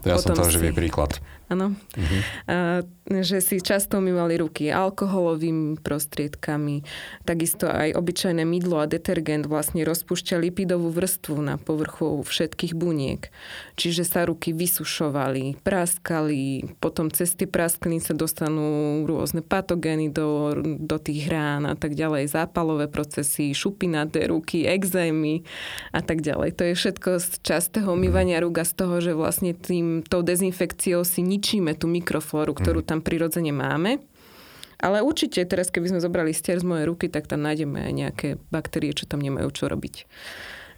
Eh, 0.06 0.10
ja 0.14 0.18
som 0.22 0.36
to 0.36 0.48
živý 0.48 0.72
príklad. 0.72 1.20
Áno. 1.50 1.74
Uh-huh. 1.74 2.22
A, 2.46 2.86
že 3.10 3.42
si 3.42 3.58
často 3.58 3.98
umývali 3.98 4.38
ruky 4.38 4.70
alkoholovými 4.70 5.82
prostriedkami. 5.82 6.86
Takisto 7.26 7.66
aj 7.66 7.98
obyčajné 7.98 8.46
mydlo 8.46 8.78
a 8.78 8.86
detergent 8.86 9.50
vlastne 9.50 9.82
rozpúšťa 9.82 10.38
lipidovú 10.38 10.94
vrstvu 10.94 11.42
na 11.42 11.58
povrchu 11.58 12.22
všetkých 12.22 12.78
buniek. 12.78 13.34
Čiže 13.82 14.06
sa 14.06 14.30
ruky 14.30 14.54
vysušovali, 14.54 15.58
praskali, 15.66 16.70
potom 16.78 17.10
cez 17.10 17.34
tie 17.34 17.50
praskliny 17.50 17.98
sa 17.98 18.14
dostanú 18.14 19.02
rôzne 19.10 19.42
patogény 19.42 20.14
do, 20.14 20.54
do 20.62 20.98
tých 21.02 21.34
rán 21.34 21.66
a 21.66 21.74
tak 21.74 21.98
ďalej, 21.98 22.30
zápalové 22.30 22.86
procesy, 22.86 23.58
šupinaté 23.58 24.30
ruky, 24.30 24.70
exémy 24.70 25.42
a 25.98 26.06
tak 26.06 26.22
ďalej. 26.22 26.62
To 26.62 26.64
je 26.70 26.74
všetko 26.78 27.10
z 27.18 27.28
častého 27.42 27.90
umývania 27.90 28.38
rúk 28.38 28.62
a 28.62 28.70
z 28.70 28.74
toho, 28.78 29.02
že 29.02 29.18
vlastne 29.18 29.58
tým, 29.58 29.89
tou 30.06 30.22
dezinfekciou 30.22 31.02
si 31.04 31.22
ničíme 31.22 31.76
tú 31.76 31.90
mikroflóru, 31.90 32.56
ktorú 32.56 32.82
mhm. 32.84 32.88
tam 32.88 33.00
prirodzene 33.02 33.54
máme. 33.54 34.02
Ale 34.80 35.04
určite 35.04 35.44
teraz, 35.44 35.68
keby 35.68 35.92
sme 35.92 36.00
zobrali 36.00 36.32
stier 36.32 36.56
z 36.56 36.64
mojej 36.64 36.88
ruky, 36.88 37.12
tak 37.12 37.28
tam 37.28 37.44
nájdeme 37.44 37.84
aj 37.84 37.94
nejaké 37.94 38.28
baktérie, 38.48 38.96
čo 38.96 39.04
tam 39.04 39.20
nemajú 39.20 39.52
čo 39.52 39.68
robiť. 39.68 40.08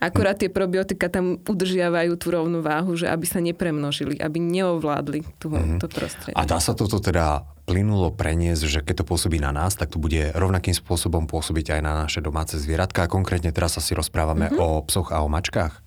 Akurát 0.02 0.34
tie 0.34 0.50
probiotika 0.50 1.14
tam 1.14 1.38
udržiavajú 1.46 2.18
tú 2.18 2.34
rovnováhu, 2.34 2.98
že 2.98 3.06
aby 3.06 3.22
sa 3.30 3.38
nepremnožili, 3.38 4.18
aby 4.18 4.42
neovládli 4.42 5.22
tú, 5.38 5.54
mm-hmm. 5.54 5.78
to 5.78 5.86
prostredie. 5.86 6.34
A 6.34 6.50
dá 6.50 6.58
sa 6.58 6.74
toto 6.74 6.98
teda 6.98 7.46
plynulo 7.70 8.10
preniesť, 8.10 8.64
že 8.66 8.80
keď 8.82 9.06
to 9.06 9.14
pôsobí 9.14 9.38
na 9.38 9.54
nás, 9.54 9.78
tak 9.78 9.94
to 9.94 10.02
bude 10.02 10.34
rovnakým 10.34 10.74
spôsobom 10.74 11.30
pôsobiť 11.30 11.78
aj 11.78 11.82
na 11.86 11.94
naše 12.02 12.18
domáce 12.26 12.58
zvieratka. 12.58 13.06
A 13.06 13.12
konkrétne 13.14 13.54
teraz 13.54 13.78
asi 13.78 13.94
rozprávame 13.94 14.50
mm-hmm. 14.50 14.66
o 14.66 14.82
psoch 14.90 15.14
a 15.14 15.22
o 15.22 15.30
mačkách. 15.30 15.86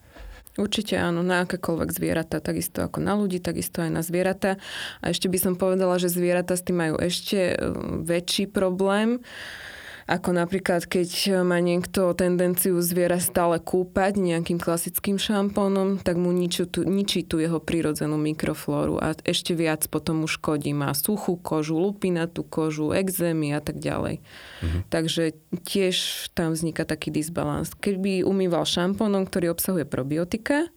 Určite 0.55 0.95
áno, 0.95 1.27
na 1.27 1.43
akékoľvek 1.43 1.91
zvieratá, 1.91 2.39
takisto 2.39 2.87
ako 2.87 3.03
na 3.03 3.19
ľudí, 3.19 3.43
takisto 3.43 3.83
aj 3.83 3.91
na 3.91 4.03
zvieratá. 4.07 4.55
A 5.03 5.11
ešte 5.11 5.27
by 5.27 5.39
som 5.43 5.55
povedala, 5.59 5.99
že 5.99 6.07
zvieratá 6.07 6.55
s 6.55 6.63
tým 6.63 6.79
majú 6.79 6.97
ešte 7.03 7.53
e, 7.53 7.57
väčší 8.07 8.55
problém 8.55 9.19
ako 10.05 10.37
napríklad, 10.37 10.85
keď 10.85 11.41
má 11.49 11.65
niekto 11.65 12.13
tendenciu 12.13 12.77
zviera 12.85 13.17
stále 13.17 13.57
kúpať 13.57 14.21
nejakým 14.21 14.61
klasickým 14.61 15.17
šampónom, 15.17 15.97
tak 16.01 16.21
mu 16.21 16.29
ničí 16.29 16.69
tú, 16.69 16.85
ničí 16.85 17.25
tú 17.25 17.41
jeho 17.41 17.57
prirodzenú 17.57 18.21
mikroflóru 18.21 19.01
a 19.01 19.17
ešte 19.25 19.57
viac 19.57 19.89
potom 19.89 20.25
mu 20.25 20.29
škodí. 20.29 20.77
Má 20.77 20.93
suchú 20.93 21.41
kožu, 21.41 21.81
lupinatú 21.81 22.45
kožu, 22.45 22.93
exémy 22.93 23.57
a 23.57 23.65
tak 23.65 23.81
ďalej. 23.81 24.21
Mhm. 24.61 24.79
Takže 24.93 25.33
tiež 25.65 26.29
tam 26.37 26.53
vzniká 26.53 26.85
taký 26.85 27.09
disbalans. 27.09 27.73
Keby 27.73 28.29
umýval 28.29 28.69
šampónom, 28.69 29.25
ktorý 29.25 29.57
obsahuje 29.57 29.89
probiotika, 29.89 30.69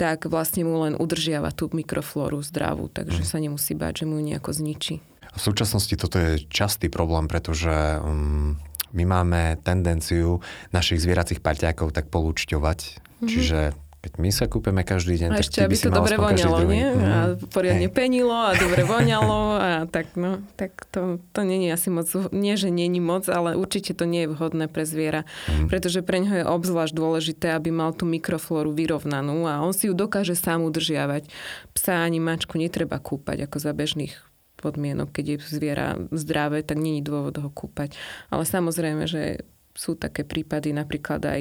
tak 0.00 0.26
vlastne 0.26 0.64
mu 0.64 0.82
len 0.82 0.96
udržiava 0.96 1.52
tú 1.52 1.68
mikroflóru 1.70 2.40
zdravú, 2.42 2.90
takže 2.90 3.22
mm. 3.22 3.28
sa 3.28 3.38
nemusí 3.38 3.76
báť, 3.76 4.02
že 4.02 4.04
mu 4.08 4.18
ju 4.18 4.34
nejako 4.34 4.50
zničí. 4.50 5.11
V 5.32 5.40
súčasnosti 5.40 5.94
toto 5.96 6.20
je 6.20 6.44
častý 6.52 6.92
problém, 6.92 7.24
pretože 7.24 7.72
um, 8.04 8.60
my 8.92 9.04
máme 9.08 9.56
tendenciu 9.64 10.44
našich 10.70 11.00
zvieracích 11.00 11.40
parťákov 11.40 11.96
tak 11.96 12.12
polúčťovať. 12.12 12.78
Mm-hmm. 13.00 13.28
Čiže 13.28 13.60
keď 14.02 14.18
my 14.18 14.30
sa 14.34 14.50
kúpeme 14.50 14.82
každý 14.82 15.14
deň, 15.14 15.30
a 15.30 15.38
tak 15.38 15.46
ešte, 15.46 15.58
aby 15.62 15.78
to 15.78 15.94
dobre 15.94 16.18
voňalo, 16.18 16.58
nie? 16.66 16.82
Mm. 16.90 17.06
A 17.06 17.18
poriadne 17.54 17.86
hey. 17.86 17.94
penilo 17.94 18.34
a 18.34 18.50
dobre 18.58 18.82
voňalo 18.98 19.38
a 19.62 19.70
tak, 19.86 20.18
no, 20.18 20.42
tak 20.58 20.74
to, 20.90 21.22
to 21.30 21.40
není 21.46 21.70
asi 21.70 21.86
moc, 21.86 22.10
nie, 22.34 22.58
že 22.58 22.74
není 22.74 22.98
moc, 22.98 23.30
ale 23.30 23.54
určite 23.54 23.94
to 23.94 24.02
nie 24.02 24.26
je 24.26 24.34
vhodné 24.34 24.66
pre 24.66 24.82
zviera, 24.82 25.22
mm. 25.46 25.70
pretože 25.70 26.02
pre 26.02 26.18
ňoho 26.18 26.34
je 26.42 26.50
obzvlášť 26.50 26.94
dôležité, 26.98 27.54
aby 27.54 27.70
mal 27.70 27.94
tú 27.94 28.02
mikroflóru 28.10 28.74
vyrovnanú 28.74 29.46
a 29.46 29.62
on 29.62 29.70
si 29.70 29.86
ju 29.86 29.94
dokáže 29.94 30.34
sám 30.34 30.66
udržiavať. 30.66 31.30
Psa 31.70 32.02
ani 32.02 32.18
mačku 32.18 32.58
netreba 32.58 32.98
kúpať 32.98 33.46
ako 33.46 33.56
za 33.62 33.70
bežných 33.70 34.31
podmienok, 34.62 35.10
keď 35.10 35.24
je 35.26 35.36
zviera 35.50 35.98
zdravé, 36.14 36.62
tak 36.62 36.78
není 36.78 37.02
dôvod 37.02 37.34
ho 37.42 37.50
kúpať. 37.50 37.98
Ale 38.30 38.46
samozrejme, 38.46 39.10
že 39.10 39.42
sú 39.74 39.98
také 39.98 40.22
prípady 40.22 40.70
napríklad 40.70 41.20
aj 41.26 41.40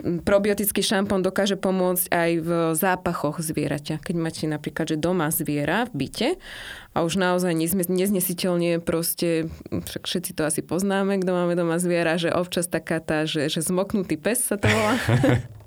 probiotický 0.00 0.80
šampón 0.80 1.20
dokáže 1.20 1.60
pomôcť 1.60 2.08
aj 2.08 2.30
v 2.40 2.50
zápachoch 2.72 3.40
zvieraťa. 3.40 4.00
Keď 4.00 4.16
máte 4.16 4.44
napríklad, 4.48 4.96
že 4.96 4.96
doma 4.96 5.28
zviera 5.28 5.84
v 5.92 6.08
byte 6.08 6.28
a 6.96 7.04
už 7.04 7.20
naozaj 7.20 7.52
neznesiteľne 7.88 8.80
proste, 8.80 9.52
však 9.68 10.08
všetci 10.08 10.30
to 10.32 10.42
asi 10.48 10.64
poznáme, 10.64 11.20
kto 11.20 11.30
máme 11.36 11.52
doma 11.52 11.76
zviera, 11.76 12.16
že 12.16 12.32
občas 12.32 12.66
taká 12.66 13.04
tá, 13.04 13.28
že, 13.28 13.52
že 13.52 13.60
zmoknutý 13.60 14.16
pes 14.16 14.40
sa 14.40 14.56
to 14.56 14.68
volá. 14.68 14.96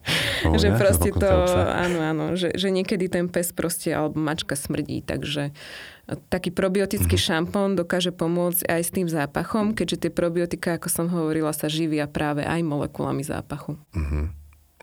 Oh, 0.43 0.59
že 0.59 0.75
proste 0.75 1.09
to, 1.15 1.29
áno, 1.71 1.99
áno, 2.03 2.25
že, 2.35 2.51
že 2.53 2.69
niekedy 2.69 3.07
ten 3.07 3.31
pes 3.31 3.55
proste, 3.55 3.95
alebo 3.95 4.19
mačka 4.19 4.59
smrdí, 4.59 5.01
takže 5.03 5.55
taký 6.27 6.51
probiotický 6.51 7.15
mm-hmm. 7.15 7.31
šampón 7.31 7.79
dokáže 7.79 8.11
pomôcť 8.11 8.67
aj 8.67 8.81
s 8.83 8.91
tým 8.91 9.07
zápachom, 9.07 9.71
keďže 9.71 10.07
tie 10.07 10.11
probiotika, 10.11 10.75
ako 10.75 10.87
som 10.91 11.07
hovorila, 11.07 11.55
sa 11.55 11.71
živia 11.71 12.11
práve 12.11 12.43
aj 12.43 12.59
molekulami 12.59 13.23
zápachu. 13.23 13.79
Mm-hmm. 13.95 14.25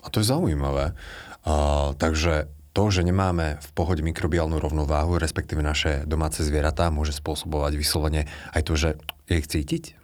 A 0.00 0.06
to 0.08 0.24
je 0.24 0.26
zaujímavé. 0.32 0.96
Uh, 1.44 1.92
takže 2.00 2.48
to, 2.72 2.88
že 2.88 3.04
nemáme 3.04 3.60
v 3.60 3.68
pohode 3.76 4.00
mikrobiálnu 4.00 4.56
rovnováhu, 4.56 5.20
respektíve 5.20 5.60
naše 5.60 6.08
domáce 6.08 6.40
zvieratá, 6.40 6.88
môže 6.88 7.12
spôsobovať 7.12 7.76
vyslovene 7.76 8.24
aj 8.56 8.62
to, 8.64 8.72
že 8.78 8.90
je 9.28 9.34
ich 9.36 9.50
cítiť? 9.50 9.99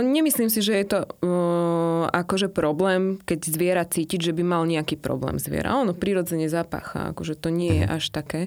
Nemyslím 0.00 0.48
si, 0.48 0.64
že 0.64 0.80
je 0.80 0.86
to 0.88 1.00
uh, 1.04 2.08
akože 2.08 2.48
problém, 2.48 3.20
keď 3.20 3.52
zviera 3.52 3.84
cítiť, 3.84 4.32
že 4.32 4.32
by 4.32 4.40
mal 4.40 4.62
nejaký 4.64 4.96
problém 4.96 5.36
zviera. 5.36 5.76
Ono 5.76 5.92
prirodzene 5.92 6.48
zapácha, 6.48 7.12
akože 7.12 7.36
to 7.36 7.52
nie 7.52 7.84
je 7.84 7.84
mhm. 7.84 7.92
až 7.92 8.04
také. 8.08 8.40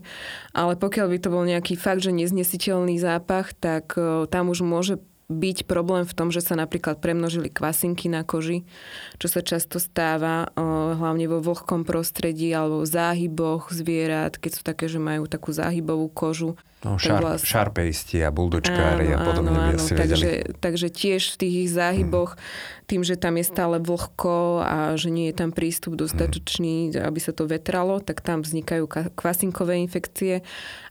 Ale 0.57 0.73
pokiaľ 0.73 1.07
by 1.13 1.17
to 1.21 1.29
bol 1.29 1.45
nejaký 1.45 1.77
fakt, 1.77 2.01
že 2.01 2.09
neznesiteľný 2.09 2.97
zápach, 2.97 3.53
tak 3.53 3.93
uh, 4.01 4.25
tam 4.25 4.49
už 4.49 4.65
môže 4.65 4.97
byť 5.31 5.63
problém 5.63 6.03
v 6.03 6.11
tom, 6.11 6.27
že 6.27 6.43
sa 6.43 6.59
napríklad 6.59 6.99
premnožili 6.99 7.47
kvasinky 7.47 8.11
na 8.11 8.27
koži, 8.27 8.67
čo 9.15 9.31
sa 9.31 9.39
často 9.39 9.79
stáva 9.79 10.51
hlavne 10.99 11.31
vo 11.31 11.39
vlhkom 11.39 11.87
prostredí 11.87 12.51
alebo 12.51 12.83
v 12.83 12.91
záhyboch 12.91 13.71
zvierat, 13.71 14.35
keď 14.35 14.51
sú 14.59 14.61
také, 14.67 14.91
že 14.91 14.99
majú 14.99 15.31
takú 15.31 15.55
záhybovú 15.55 16.11
kožu. 16.11 16.59
No, 16.81 16.97
šar, 16.97 17.21
vlast... 17.21 17.45
šarpejsti 17.45 18.25
a 18.25 18.33
buldočkári 18.33 19.13
a 19.13 19.21
podobne 19.21 19.53
áno, 19.53 19.77
áno, 19.77 19.85
si 19.85 19.93
takže, 19.93 20.57
takže 20.57 20.89
tiež 20.89 21.21
v 21.29 21.35
tých 21.37 21.55
ich 21.67 21.69
záhyboch, 21.69 22.33
hmm. 22.33 22.89
tým, 22.89 23.01
že 23.05 23.21
tam 23.21 23.37
je 23.37 23.45
stále 23.45 23.77
vlhko 23.77 24.65
a 24.65 24.97
že 24.97 25.13
nie 25.13 25.29
je 25.29 25.35
tam 25.37 25.53
prístup 25.53 25.93
dostatočný, 25.93 26.89
hmm. 26.89 27.05
aby 27.05 27.19
sa 27.21 27.37
to 27.37 27.45
vetralo, 27.45 28.01
tak 28.01 28.25
tam 28.25 28.41
vznikajú 28.41 29.13
kvasinkové 29.13 29.77
infekcie 29.77 30.41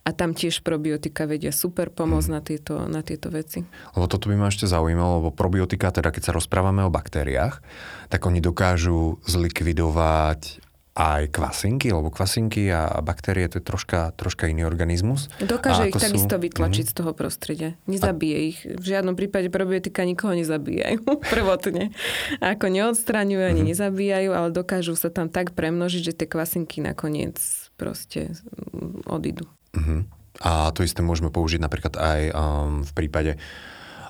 a 0.06 0.11
tam 0.14 0.30
tiež 0.30 0.62
probiotika 0.62 1.26
vedia 1.26 1.50
super 1.50 1.90
pomôcť 1.90 2.28
hmm. 2.30 2.37
na, 2.38 2.40
tieto, 2.40 2.75
na 2.87 3.02
tieto 3.02 3.26
veci. 3.35 3.66
Lebo 3.99 4.06
toto 4.06 4.30
by 4.30 4.38
ma 4.38 4.47
ešte 4.47 4.70
zaujímalo, 4.70 5.26
lebo 5.26 5.30
probiotika, 5.35 5.90
teda 5.90 6.15
keď 6.15 6.30
sa 6.30 6.36
rozprávame 6.38 6.86
o 6.86 6.95
baktériách, 6.95 7.58
tak 8.06 8.23
oni 8.30 8.38
dokážu 8.38 9.19
zlikvidovať 9.26 10.70
aj 11.00 11.32
kvasinky, 11.32 11.89
lebo 11.89 12.13
kvasinky 12.13 12.69
a 12.69 13.00
baktérie 13.00 13.49
to 13.49 13.56
je 13.56 13.65
troška, 13.65 14.13
troška 14.21 14.52
iný 14.52 14.69
organizmus. 14.69 15.32
Dokáže 15.41 15.89
ich 15.89 15.97
takisto 15.97 16.36
sú... 16.36 16.45
vytlačiť 16.45 16.84
mm-hmm. 16.84 16.97
z 16.97 17.00
toho 17.00 17.13
prostredia. 17.17 17.71
Nezabije 17.89 18.36
a... 18.36 18.43
ich. 18.52 18.58
V 18.69 18.84
žiadnom 18.84 19.17
prípade 19.17 19.49
probiotika 19.49 20.04
nikoho 20.04 20.36
nezabíjajú 20.36 21.00
prvotne. 21.32 21.97
Ako 22.45 22.69
neodstraňujú 22.69 23.41
ani 23.41 23.65
mm-hmm. 23.65 23.71
nezabíjajú, 23.73 24.30
ale 24.36 24.49
dokážu 24.52 24.93
sa 24.93 25.08
tam 25.08 25.32
tak 25.32 25.56
premnožiť, 25.56 26.02
že 26.04 26.13
tie 26.13 26.28
kvasinky 26.28 26.84
nakoniec 26.84 27.41
proste 27.80 28.36
odídu. 29.08 29.49
Mm-hmm. 29.73 30.00
A 30.45 30.69
to 30.76 30.84
isté 30.84 31.00
môžeme 31.00 31.32
použiť 31.32 31.60
napríklad 31.60 31.95
aj 31.97 32.21
um, 32.32 32.80
v 32.84 32.93
prípade 32.93 33.32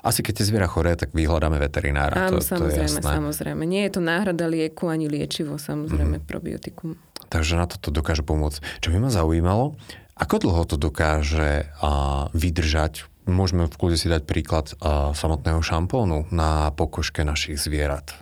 asi 0.01 0.25
keď 0.25 0.41
tie 0.41 0.45
zviera 0.49 0.65
choré, 0.65 0.97
tak 0.97 1.13
vyhľadáme 1.13 1.61
veterinára. 1.61 2.29
Áno, 2.29 2.41
to, 2.41 2.45
samozrejme, 2.45 2.99
to 2.99 3.05
je 3.05 3.13
samozrejme. 3.15 3.63
Nie 3.69 3.87
je 3.87 3.91
to 3.97 4.01
náhrada 4.01 4.49
lieku 4.49 4.89
ani 4.89 5.05
liečivo, 5.05 5.61
samozrejme, 5.61 6.21
mm. 6.21 6.25
probiotikum. 6.25 6.97
Takže 7.29 7.55
na 7.55 7.69
toto 7.69 7.93
dokáže 7.93 8.25
pomôcť. 8.25 8.81
Čo 8.81 8.91
by 8.91 8.97
ma 8.97 9.09
zaujímalo, 9.13 9.77
ako 10.17 10.35
dlho 10.41 10.63
to 10.65 10.75
dokáže 10.75 11.69
a, 11.79 12.27
vydržať? 12.33 13.07
Môžeme 13.29 13.69
v 13.69 13.77
kľude 13.77 13.97
si 14.01 14.09
dať 14.09 14.25
príklad 14.25 14.73
a, 14.81 15.13
samotného 15.13 15.61
šampónu 15.61 16.25
na 16.33 16.73
pokožke 16.73 17.21
našich 17.21 17.61
zvierat. 17.61 18.17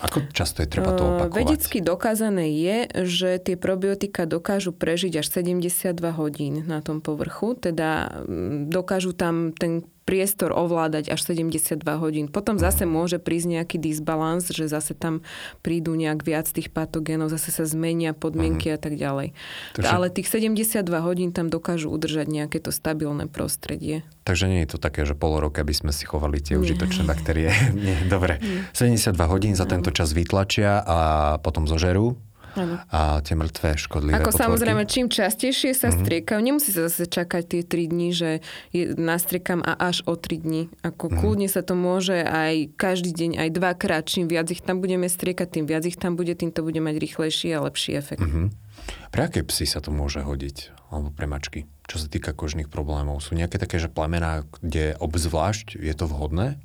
Ako 0.00 0.32
často 0.32 0.64
je 0.64 0.68
treba 0.70 0.96
to 0.96 1.04
opakovať? 1.04 1.44
Vedecky 1.44 1.78
dokázané 1.84 2.48
je, 2.56 2.76
že 3.04 3.30
tie 3.36 3.56
probiotika 3.60 4.24
dokážu 4.24 4.72
prežiť 4.72 5.20
až 5.20 5.26
72 5.28 5.92
hodín 6.16 6.64
na 6.64 6.80
tom 6.80 7.04
povrchu, 7.04 7.52
teda 7.52 8.24
dokážu 8.70 9.12
tam 9.12 9.52
ten 9.52 9.84
priestor 10.10 10.50
ovládať 10.50 11.14
až 11.14 11.22
72 11.22 11.86
hodín. 12.02 12.26
Potom 12.26 12.58
zase 12.58 12.82
môže 12.82 13.22
prísť 13.22 13.62
nejaký 13.62 13.78
disbalans, 13.78 14.50
že 14.50 14.66
zase 14.66 14.98
tam 14.98 15.22
prídu 15.62 15.94
nejak 15.94 16.26
viac 16.26 16.50
tých 16.50 16.74
patogénov, 16.74 17.30
zase 17.30 17.54
sa 17.54 17.62
zmenia 17.62 18.10
podmienky 18.10 18.74
uh-huh. 18.74 18.82
a 18.82 18.82
tak 18.82 18.98
ďalej. 18.98 19.38
Takže... 19.78 19.86
Ale 19.86 20.10
tých 20.10 20.26
72 20.26 20.82
hodín 20.98 21.30
tam 21.30 21.46
dokážu 21.46 21.94
udržať 21.94 22.26
nejaké 22.26 22.58
to 22.58 22.74
stabilné 22.74 23.30
prostredie. 23.30 24.02
Takže 24.26 24.50
nie 24.50 24.66
je 24.66 24.74
to 24.74 24.82
také, 24.82 25.06
že 25.06 25.14
pol 25.14 25.38
roka 25.38 25.62
by 25.62 25.74
sme 25.78 25.92
si 25.94 26.02
chovali 26.02 26.42
tie 26.42 26.58
nie. 26.58 26.66
užitočné 26.66 27.06
baktérie. 27.06 27.54
nie, 27.86 27.94
dobre. 28.10 28.42
Nie. 28.42 28.66
72 28.74 29.14
hodín 29.30 29.54
za 29.54 29.70
tento 29.70 29.94
čas 29.94 30.10
vytlačia 30.10 30.82
a 30.82 30.98
potom 31.38 31.70
zožerú 31.70 32.18
Ano. 32.58 32.82
a 32.90 33.22
tie 33.22 33.38
mŕtvé 33.38 33.78
škodlivé 33.78 34.18
Ako 34.18 34.34
potvorky. 34.34 34.42
samozrejme, 34.42 34.82
čím 34.90 35.06
častejšie 35.06 35.70
sa 35.70 35.88
mm-hmm. 35.90 36.00
striekajú, 36.02 36.38
nemusí 36.42 36.70
sa 36.74 36.90
zase 36.90 37.06
čakať 37.06 37.42
tie 37.46 37.62
3 37.62 37.92
dní, 37.92 38.08
že 38.10 38.30
je, 38.74 38.90
nastriekam 38.98 39.62
a 39.62 39.78
až 39.78 40.02
o 40.10 40.18
3 40.18 40.42
dní. 40.42 40.62
Ako 40.82 41.08
mm-hmm. 41.08 41.20
kľudne 41.22 41.48
sa 41.48 41.62
to 41.62 41.78
môže 41.78 42.18
aj 42.18 42.74
každý 42.74 43.14
deň, 43.14 43.30
aj 43.38 43.48
dvakrát. 43.54 44.02
Čím 44.06 44.26
viac 44.26 44.50
ich 44.50 44.62
tam 44.64 44.82
budeme 44.82 45.06
striekať, 45.06 45.46
tým 45.60 45.66
viac 45.70 45.86
ich 45.86 45.98
tam 45.98 46.18
bude, 46.18 46.34
tým 46.34 46.50
to 46.50 46.66
bude 46.66 46.78
mať 46.82 46.98
rýchlejší 46.98 47.54
a 47.54 47.62
lepší 47.62 47.94
efekt. 47.98 48.22
Mm-hmm. 48.22 48.70
Pre 49.10 49.22
aké 49.26 49.42
psy 49.46 49.66
sa 49.66 49.82
to 49.82 49.90
môže 49.90 50.22
hodiť? 50.22 50.74
Alebo 50.90 51.14
pre 51.14 51.30
mačky? 51.30 51.70
Čo 51.86 52.02
sa 52.02 52.06
týka 52.06 52.34
kožných 52.34 52.70
problémov? 52.70 53.22
Sú 53.22 53.34
nejaké 53.34 53.58
také, 53.58 53.78
že 53.78 53.90
plemená, 53.90 54.46
kde 54.62 54.94
obzvlášť 54.98 55.78
je 55.78 55.94
to 55.94 56.06
vhodné? 56.06 56.58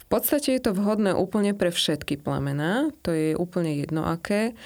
V 0.00 0.04
podstate 0.08 0.56
je 0.56 0.62
to 0.64 0.72
vhodné 0.74 1.14
úplne 1.14 1.54
pre 1.54 1.70
všetky 1.70 2.18
plemená, 2.18 2.90
to 3.04 3.12
je 3.14 3.38
úplne 3.38 3.76
jedno 3.78 4.08
aké, 4.08 4.56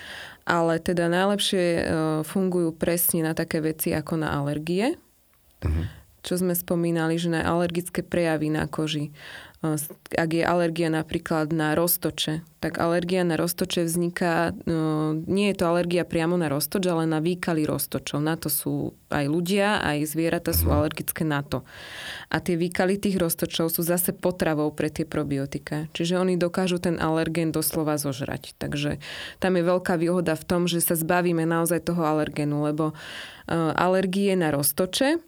ale 0.48 0.80
teda 0.80 1.10
najlepšie 1.10 1.64
e, 1.64 1.82
fungujú 2.24 2.72
presne 2.72 3.26
na 3.26 3.32
také 3.36 3.60
veci 3.60 3.92
ako 3.92 4.24
na 4.24 4.32
alergie. 4.32 4.96
Uh-huh. 5.60 5.84
Čo 6.24 6.40
sme 6.40 6.56
spomínali, 6.56 7.20
že 7.20 7.28
na 7.28 7.44
alergické 7.44 8.00
prejavy 8.00 8.48
na 8.48 8.64
koži 8.64 9.12
ak 10.14 10.30
je 10.30 10.44
alergia 10.44 10.92
napríklad 10.92 11.48
na 11.48 11.72
roztoče, 11.72 12.44
tak 12.60 12.76
alergia 12.80 13.24
na 13.24 13.40
roztoče 13.40 13.88
vzniká, 13.88 14.52
no, 14.68 15.16
nie 15.24 15.52
je 15.52 15.56
to 15.56 15.64
alergia 15.68 16.04
priamo 16.04 16.36
na 16.36 16.52
roztoč, 16.52 16.84
ale 16.84 17.08
na 17.08 17.20
výkaly 17.24 17.64
roztočov. 17.64 18.20
Na 18.20 18.36
to 18.36 18.52
sú 18.52 18.92
aj 19.08 19.24
ľudia, 19.24 19.80
aj 19.80 20.04
zvieratá 20.04 20.52
sú 20.52 20.68
mhm. 20.68 20.74
alergické 20.76 21.22
na 21.24 21.40
to. 21.40 21.64
A 22.28 22.40
tie 22.44 22.60
výkaly 22.60 23.00
tých 23.00 23.16
roztočov 23.16 23.72
sú 23.72 23.80
zase 23.80 24.12
potravou 24.12 24.68
pre 24.72 24.92
tie 24.92 25.08
probiotika. 25.08 25.88
Čiže 25.96 26.20
oni 26.20 26.36
dokážu 26.36 26.76
ten 26.76 27.00
alergén 27.00 27.52
doslova 27.52 27.96
zožrať. 27.96 28.56
Takže 28.60 29.00
tam 29.40 29.56
je 29.56 29.64
veľká 29.64 29.96
výhoda 29.96 30.36
v 30.36 30.44
tom, 30.44 30.68
že 30.68 30.84
sa 30.84 30.96
zbavíme 30.96 31.48
naozaj 31.48 31.84
toho 31.88 32.04
alergénu, 32.04 32.64
lebo 32.64 32.96
alergie 33.76 34.32
na 34.36 34.48
roztoče, 34.52 35.20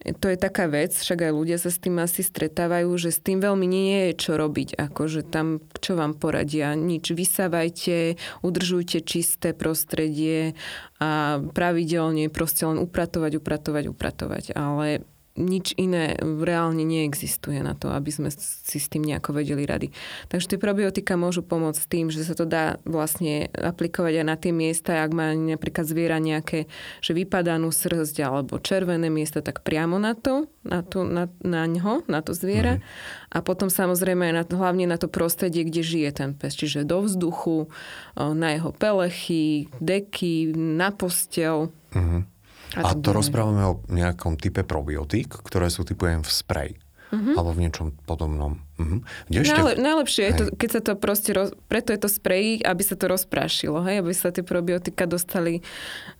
to 0.00 0.32
je 0.32 0.38
taká 0.40 0.64
vec, 0.64 0.96
však 0.96 1.28
aj 1.28 1.32
ľudia 1.36 1.60
sa 1.60 1.68
s 1.68 1.76
tým 1.76 2.00
asi 2.00 2.24
stretávajú, 2.24 2.88
že 2.96 3.12
s 3.12 3.20
tým 3.20 3.44
veľmi 3.44 3.68
nie 3.68 4.10
je 4.10 4.12
čo 4.16 4.40
robiť. 4.40 4.80
Akože 4.80 5.28
tam, 5.28 5.60
čo 5.76 5.92
vám 5.92 6.16
poradia, 6.16 6.72
nič. 6.72 7.12
Vysávajte, 7.12 8.16
udržujte 8.40 9.04
čisté 9.04 9.52
prostredie 9.52 10.56
a 11.04 11.44
pravidelne 11.52 12.32
proste 12.32 12.64
len 12.64 12.80
upratovať, 12.80 13.44
upratovať, 13.44 13.84
upratovať. 13.92 14.44
Ale 14.56 15.04
nič 15.40 15.72
iné 15.80 16.20
reálne 16.20 16.84
neexistuje 16.84 17.64
na 17.64 17.72
to, 17.72 17.88
aby 17.88 18.12
sme 18.12 18.28
si 18.30 18.76
s 18.76 18.86
tým 18.92 19.08
nejako 19.08 19.40
vedeli 19.40 19.64
rady. 19.64 19.88
Takže 20.28 20.54
tie 20.54 20.58
probiotika 20.60 21.16
môžu 21.16 21.40
pomôcť 21.40 21.80
tým, 21.88 22.12
že 22.12 22.22
sa 22.22 22.36
to 22.36 22.44
dá 22.44 22.76
vlastne 22.84 23.48
aplikovať 23.56 24.20
aj 24.20 24.26
na 24.28 24.36
tie 24.36 24.52
miesta, 24.52 25.00
ak 25.00 25.10
má 25.16 25.32
napríklad 25.32 25.88
zviera 25.88 26.20
nejaké, 26.20 26.68
že 27.00 27.16
vypadanú 27.16 27.72
srdť 27.72 28.16
alebo 28.20 28.60
červené 28.60 29.08
miesta, 29.08 29.40
tak 29.40 29.64
priamo 29.64 29.96
na 29.96 30.12
to, 30.12 30.52
na, 30.60 30.84
to, 30.84 31.08
na, 31.08 31.32
na 31.40 31.64
ňo, 31.64 32.04
na 32.04 32.20
to 32.20 32.36
zviera. 32.36 32.78
Mm-hmm. 32.78 33.32
A 33.32 33.38
potom 33.40 33.72
samozrejme 33.72 34.30
aj 34.30 34.34
na, 34.36 34.44
hlavne 34.44 34.84
na 34.84 35.00
to 35.00 35.08
prostredie, 35.08 35.64
kde 35.64 35.80
žije 35.80 36.10
ten 36.12 36.30
pes. 36.36 36.52
Čiže 36.52 36.84
do 36.84 37.00
vzduchu, 37.06 37.72
na 38.16 38.58
jeho 38.58 38.70
pelechy, 38.76 39.72
deky, 39.80 40.52
na 40.54 40.92
postel. 40.92 41.72
Mm-hmm. 41.96 42.39
A, 42.78 42.94
a 42.94 42.98
to 42.98 43.10
rozprávame 43.10 43.62
o 43.66 43.82
nejakom 43.90 44.38
type 44.38 44.62
probiotík, 44.62 45.42
ktoré 45.42 45.66
sú 45.72 45.82
typujem 45.82 46.22
v 46.22 46.30
sprej. 46.30 46.70
Uh-huh. 47.10 47.34
Alebo 47.34 47.58
v 47.58 47.66
niečom 47.66 47.90
podobnom. 48.06 48.62
Uh-huh. 48.78 49.02
Ešte... 49.26 49.58
Najle- 49.58 49.82
najlepšie 49.82 50.22
je 50.30 50.34
to, 50.38 50.44
keď 50.54 50.68
sa 50.70 50.80
to 50.86 50.92
proste, 50.94 51.34
roz... 51.34 51.50
preto 51.66 51.90
je 51.90 51.98
to 51.98 52.06
sprej, 52.06 52.62
aby 52.62 52.82
sa 52.86 52.94
to 52.94 53.10
rozprášilo, 53.10 53.82
hej? 53.82 53.98
aby 53.98 54.14
sa 54.14 54.30
tie 54.30 54.46
probiotika 54.46 55.10
dostali, 55.10 55.58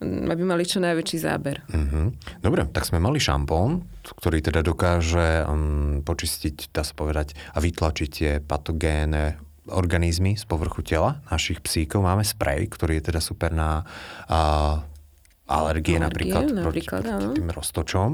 mm, 0.03 0.27
aby 0.27 0.43
mali 0.43 0.67
čo 0.67 0.83
najväčší 0.83 1.19
záber. 1.23 1.63
Uh-huh. 1.71 2.11
Dobre, 2.43 2.67
tak 2.75 2.91
sme 2.91 2.99
mali 2.99 3.23
šampón, 3.23 3.87
ktorý 4.03 4.43
teda 4.43 4.67
dokáže 4.67 5.47
um, 5.47 6.03
počistiť, 6.03 6.75
dá 6.75 6.83
sa 6.83 6.91
povedať, 6.99 7.39
a 7.55 7.63
vytlačiť 7.63 8.09
tie 8.11 8.31
patogénne 8.43 9.39
organizmy 9.71 10.35
z 10.35 10.43
povrchu 10.43 10.83
tela 10.83 11.23
našich 11.31 11.63
psíkov. 11.63 12.03
Máme 12.03 12.27
sprej, 12.27 12.67
ktorý 12.67 12.99
je 12.99 13.15
teda 13.15 13.23
super 13.23 13.55
na 13.55 13.87
uh, 14.27 14.83
alergie, 15.51 15.99
alergie 15.99 16.07
napríklad, 16.07 16.45
napríklad 16.55 17.03
proti, 17.03 17.19
proti 17.19 17.37
tým 17.43 17.49
roztočom. 17.51 18.11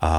A 0.00 0.12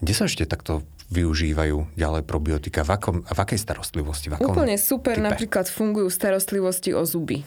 kde 0.00 0.12
sa 0.12 0.28
ešte 0.28 0.44
takto 0.44 0.84
využívajú 1.10 1.96
ďalej 1.96 2.22
probiotika? 2.28 2.84
V, 2.84 2.90
akom, 2.92 3.16
v 3.24 3.38
akej 3.40 3.58
starostlivosti? 3.58 4.30
V 4.30 4.38
akom 4.38 4.54
Úplne 4.54 4.76
super 4.76 5.16
type? 5.18 5.26
napríklad 5.26 5.66
fungujú 5.66 6.12
starostlivosti 6.12 6.94
o 6.94 7.02
zuby, 7.02 7.42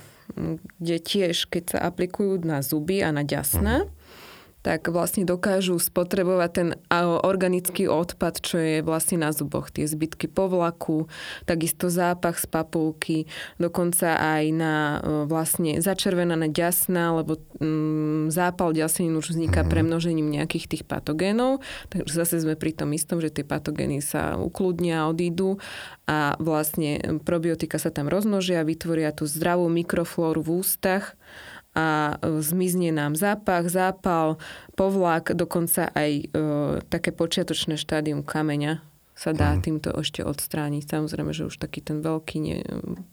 kde 0.81 0.97
tiež, 0.99 1.47
keď 1.47 1.63
sa 1.77 1.79
aplikujú 1.87 2.41
na 2.43 2.59
zuby 2.59 3.05
a 3.05 3.13
na 3.13 3.21
ďasna, 3.21 3.85
uh-huh 3.85 4.02
tak 4.63 4.87
vlastne 4.87 5.27
dokážu 5.27 5.75
spotrebovať 5.75 6.49
ten 6.55 6.69
organický 7.03 7.91
odpad, 7.91 8.39
čo 8.39 8.55
je 8.57 8.77
vlastne 8.79 9.19
na 9.19 9.35
zuboch. 9.35 9.67
Tie 9.67 9.83
zbytky 9.83 10.31
povlaku, 10.31 11.11
takisto 11.43 11.91
zápach 11.91 12.39
z 12.39 12.47
papulky, 12.47 13.27
dokonca 13.59 14.15
aj 14.15 14.43
na 14.55 14.75
e, 15.03 15.27
vlastne 15.27 15.83
začervenané 15.83 16.47
ďasná, 16.47 17.11
lebo 17.11 17.43
mm, 17.59 18.31
zápal 18.31 18.71
ďasnín 18.71 19.11
už 19.19 19.35
vzniká 19.35 19.67
mhm. 19.67 19.69
premnožením 19.69 20.31
nejakých 20.31 20.71
tých 20.71 20.83
patogénov. 20.87 21.59
Takže 21.91 22.23
zase 22.23 22.39
sme 22.39 22.55
pri 22.55 22.71
tom 22.71 22.95
istom, 22.95 23.19
že 23.19 23.35
tie 23.35 23.43
patogény 23.43 23.99
sa 23.99 24.39
ukludnia, 24.39 25.11
odídu 25.11 25.59
a 26.07 26.39
vlastne 26.39 27.19
probiotika 27.27 27.75
sa 27.75 27.91
tam 27.91 28.07
rozmnožia, 28.07 28.63
vytvoria 28.63 29.11
tú 29.11 29.27
zdravú 29.27 29.67
mikroflóru 29.67 30.39
v 30.39 30.63
ústach 30.63 31.19
a 31.73 32.17
e, 32.21 32.41
zmizne 32.41 32.93
nám 32.93 33.17
zápach, 33.17 33.65
zápal, 33.69 34.37
povlak, 34.77 35.33
dokonca 35.33 35.89
aj 35.93 36.11
e, 36.21 36.25
také 36.87 37.09
počiatočné 37.09 37.77
štádium 37.77 38.21
kameňa 38.21 38.81
sa 39.13 39.29
dá 39.29 39.53
mm. 39.53 39.61
týmto 39.61 39.89
ešte 39.93 40.25
odstrániť. 40.25 40.89
Samozrejme, 40.89 41.37
že 41.37 41.45
už 41.45 41.61
taký 41.61 41.85
ten 41.85 42.01
veľký 42.01 42.37
ne, 42.41 42.65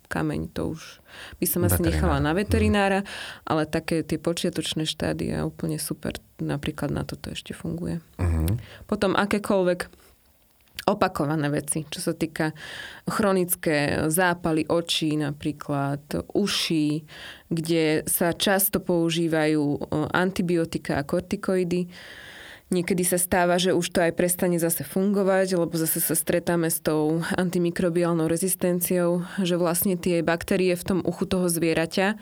kameň, 0.09 0.40
to 0.57 0.73
už 0.73 1.05
by 1.37 1.46
som 1.46 1.61
asi 1.68 1.85
nechala 1.85 2.16
na 2.25 2.33
veterinára, 2.33 3.05
mm. 3.05 3.09
ale 3.44 3.68
také 3.68 4.01
tie 4.01 4.16
počiatočné 4.16 4.88
štádia 4.88 5.44
úplne 5.44 5.77
super. 5.77 6.16
Napríklad 6.40 6.88
na 6.88 7.05
toto 7.05 7.29
ešte 7.29 7.53
funguje. 7.53 8.01
Mm. 8.16 8.57
Potom 8.88 9.12
akékoľvek 9.12 9.92
opakované 10.88 11.46
veci, 11.52 11.87
čo 11.87 12.00
sa 12.02 12.16
týka 12.16 12.50
chronické 13.06 14.09
zápaly 14.11 14.66
očí, 14.66 15.14
napríklad 15.14 16.02
uší, 16.35 17.04
kde 17.46 18.02
sa 18.11 18.35
často 18.35 18.83
používajú 18.83 19.90
antibiotika 20.11 20.98
a 20.98 21.06
kortikoidy. 21.06 21.87
Niekedy 22.70 23.02
sa 23.02 23.18
stáva, 23.18 23.59
že 23.59 23.74
už 23.74 23.87
to 23.90 23.98
aj 23.98 24.14
prestane 24.14 24.62
zase 24.62 24.87
fungovať, 24.87 25.59
lebo 25.59 25.74
zase 25.74 25.98
sa 25.98 26.14
stretáme 26.14 26.70
s 26.70 26.78
tou 26.78 27.18
antimikrobiálnou 27.35 28.30
rezistenciou, 28.30 29.26
že 29.42 29.59
vlastne 29.59 29.98
tie 29.98 30.22
baktérie 30.22 30.78
v 30.78 30.87
tom 30.87 30.98
uchu 31.02 31.26
toho 31.26 31.50
zvieraťa 31.50 32.14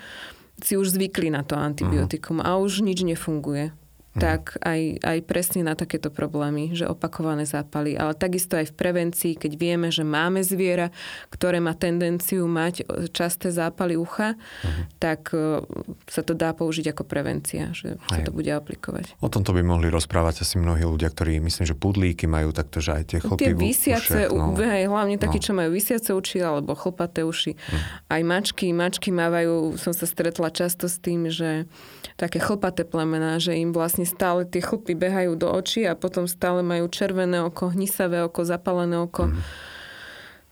si 0.65 0.75
už 0.81 0.97
zvykli 0.97 1.29
na 1.29 1.45
to 1.45 1.53
antibiotikum 1.53 2.41
a 2.41 2.57
už 2.57 2.81
nič 2.81 3.05
nefunguje. 3.05 3.77
Mhm. 4.17 4.21
tak 4.21 4.43
aj, 4.65 4.81
aj 5.05 5.19
presne 5.29 5.61
na 5.63 5.79
takéto 5.79 6.11
problémy, 6.11 6.75
že 6.75 6.89
opakované 6.89 7.47
zápaly. 7.47 7.95
Ale 7.95 8.17
takisto 8.17 8.59
aj 8.59 8.73
v 8.73 8.75
prevencii, 8.75 9.33
keď 9.39 9.53
vieme, 9.55 9.89
že 9.95 10.03
máme 10.03 10.43
zviera, 10.43 10.91
ktoré 11.31 11.63
má 11.63 11.77
tendenciu 11.79 12.49
mať 12.51 12.89
časté 13.15 13.55
zápaly 13.55 13.95
ucha, 13.95 14.35
uh-huh. 14.35 14.85
tak 14.99 15.31
uh, 15.33 15.63
sa 16.11 16.27
to 16.27 16.35
dá 16.35 16.51
použiť 16.53 16.91
ako 16.91 17.05
prevencia, 17.07 17.71
že 17.77 18.01
aj. 18.11 18.11
sa 18.11 18.19
to 18.27 18.33
bude 18.35 18.51
aplikovať. 18.51 19.15
O 19.23 19.31
tomto 19.31 19.55
by 19.55 19.63
mohli 19.63 19.87
rozprávať 19.89 20.43
asi 20.43 20.59
mnohí 20.59 20.83
ľudia, 20.83 21.13
ktorí 21.15 21.39
myslím, 21.39 21.65
že 21.69 21.79
pudlíky 21.79 22.27
majú 22.27 22.51
takto, 22.51 22.83
že 22.83 22.99
aj 22.99 23.05
tie 23.07 23.19
chlpy 23.23 23.39
Tie 23.39 23.55
vysiace, 23.55 24.21
ušiach, 24.27 24.35
no. 24.35 24.59
aj, 24.59 24.85
hlavne 24.91 25.17
takí, 25.21 25.39
no. 25.39 25.45
čo 25.45 25.53
majú 25.55 25.71
vysiace 25.71 26.11
uši 26.11 26.43
alebo 26.43 26.75
chlpaté 26.75 27.23
uši. 27.23 27.55
Uh-huh. 27.55 27.79
Aj 28.11 28.23
mačky, 28.25 28.75
mačky 28.75 29.15
mávajú, 29.15 29.79
som 29.79 29.95
sa 29.95 30.09
stretla 30.09 30.51
často 30.51 30.91
s 30.91 30.99
tým, 30.99 31.31
že 31.31 31.71
také 32.19 32.43
chlpaté 32.43 32.83
plemená, 32.83 33.39
že 33.39 33.55
im 33.55 33.71
vlastne 33.71 33.98
stále 34.05 34.45
tie 34.45 34.61
chlpy 34.61 34.95
behajú 34.95 35.35
do 35.35 35.49
očí 35.51 35.87
a 35.89 35.99
potom 35.99 36.29
stále 36.29 36.61
majú 36.63 36.87
červené 36.93 37.43
oko, 37.43 37.73
hnisavé 37.73 38.23
oko, 38.27 38.45
zapalené 38.45 39.01
oko. 39.01 39.33
Mm. 39.33 39.41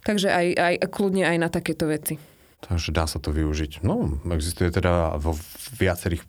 Takže 0.06 0.28
aj, 0.30 0.46
aj 0.54 0.74
kľudne 0.90 1.26
aj 1.26 1.36
na 1.38 1.48
takéto 1.50 1.90
veci. 1.90 2.16
Takže 2.62 2.94
dá 2.94 3.04
sa 3.10 3.18
to 3.18 3.34
využiť. 3.34 3.84
No, 3.84 4.22
existuje 4.32 4.70
teda 4.70 5.18
vo 5.20 5.36
viacerých 5.76 6.24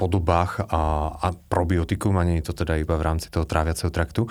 podobách 0.00 0.62
a, 0.66 1.10
a 1.14 1.28
probiotikum, 1.50 2.16
a 2.16 2.26
nie 2.26 2.40
je 2.40 2.52
to 2.52 2.64
teda 2.64 2.78
iba 2.80 2.94
v 2.96 3.06
rámci 3.06 3.32
toho 3.32 3.48
tráviaceho 3.48 3.90
traktu. 3.90 4.28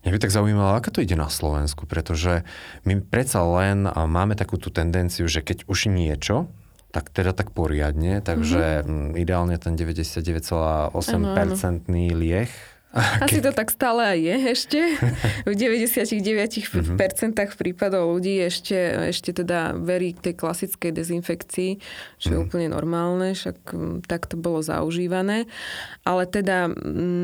Mňa 0.00 0.12
by 0.16 0.20
tak 0.20 0.32
zaujímalo, 0.32 0.80
ako 0.80 0.96
to 0.96 1.04
ide 1.04 1.12
na 1.12 1.28
Slovensku, 1.28 1.84
pretože 1.84 2.40
my 2.88 3.04
predsa 3.04 3.44
len 3.44 3.84
máme 3.84 4.32
takú 4.32 4.56
tú 4.56 4.72
tendenciu, 4.72 5.28
že 5.28 5.44
keď 5.44 5.68
už 5.68 5.92
niečo 5.92 6.48
tak 6.90 7.14
teda 7.14 7.30
tak 7.30 7.54
poriadne, 7.54 8.18
takže 8.22 8.82
mm-hmm. 8.82 9.14
ideálne 9.18 9.54
ten 9.62 9.78
99,8% 9.78 10.92
lieh 11.90 12.50
Asi 13.22 13.38
to 13.38 13.54
tak 13.54 13.70
stále 13.70 14.02
aj 14.02 14.18
je 14.18 14.36
ešte. 14.50 14.80
V 15.48 15.54
99% 15.54 16.98
mm-hmm. 16.98 17.54
prípadov 17.54 18.18
ľudí 18.18 18.42
ešte, 18.42 18.74
ešte 19.14 19.30
teda 19.30 19.78
verí 19.78 20.10
k 20.10 20.30
tej 20.30 20.34
klasickej 20.34 20.90
dezinfekcii, 20.98 21.70
čo 22.18 22.26
je 22.26 22.36
mm. 22.36 22.44
úplne 22.50 22.66
normálne, 22.74 23.38
však 23.38 23.56
tak 24.10 24.26
to 24.26 24.34
bolo 24.34 24.58
zaužívané. 24.58 25.46
Ale 26.02 26.26
teda 26.26 26.66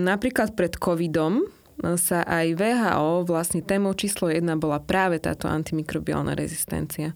napríklad 0.07 0.55
pred 0.55 0.79
covidom 0.79 1.50
sa 1.77 2.25
aj 2.25 2.57
VHO, 2.57 3.29
vlastne 3.29 3.61
témou 3.61 3.93
číslo 3.93 4.33
jedna 4.33 4.57
bola 4.57 4.81
práve 4.81 5.21
táto 5.21 5.45
antimikrobiálna 5.45 6.33
rezistencia. 6.33 7.12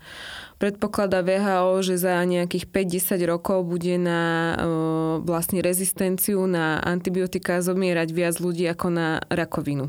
Predpokladá 0.60 1.24
VHO, 1.24 1.80
že 1.80 1.96
za 1.96 2.20
nejakých 2.20 2.68
5-10 2.68 3.24
rokov 3.24 3.64
bude 3.64 3.96
na 3.96 4.52
vlastne 5.24 5.64
rezistenciu 5.64 6.44
na 6.44 6.76
antibiotika 6.84 7.64
zomierať 7.64 8.08
viac 8.12 8.36
ľudí 8.36 8.68
ako 8.68 8.92
na 8.92 9.08
rakovinu. 9.32 9.88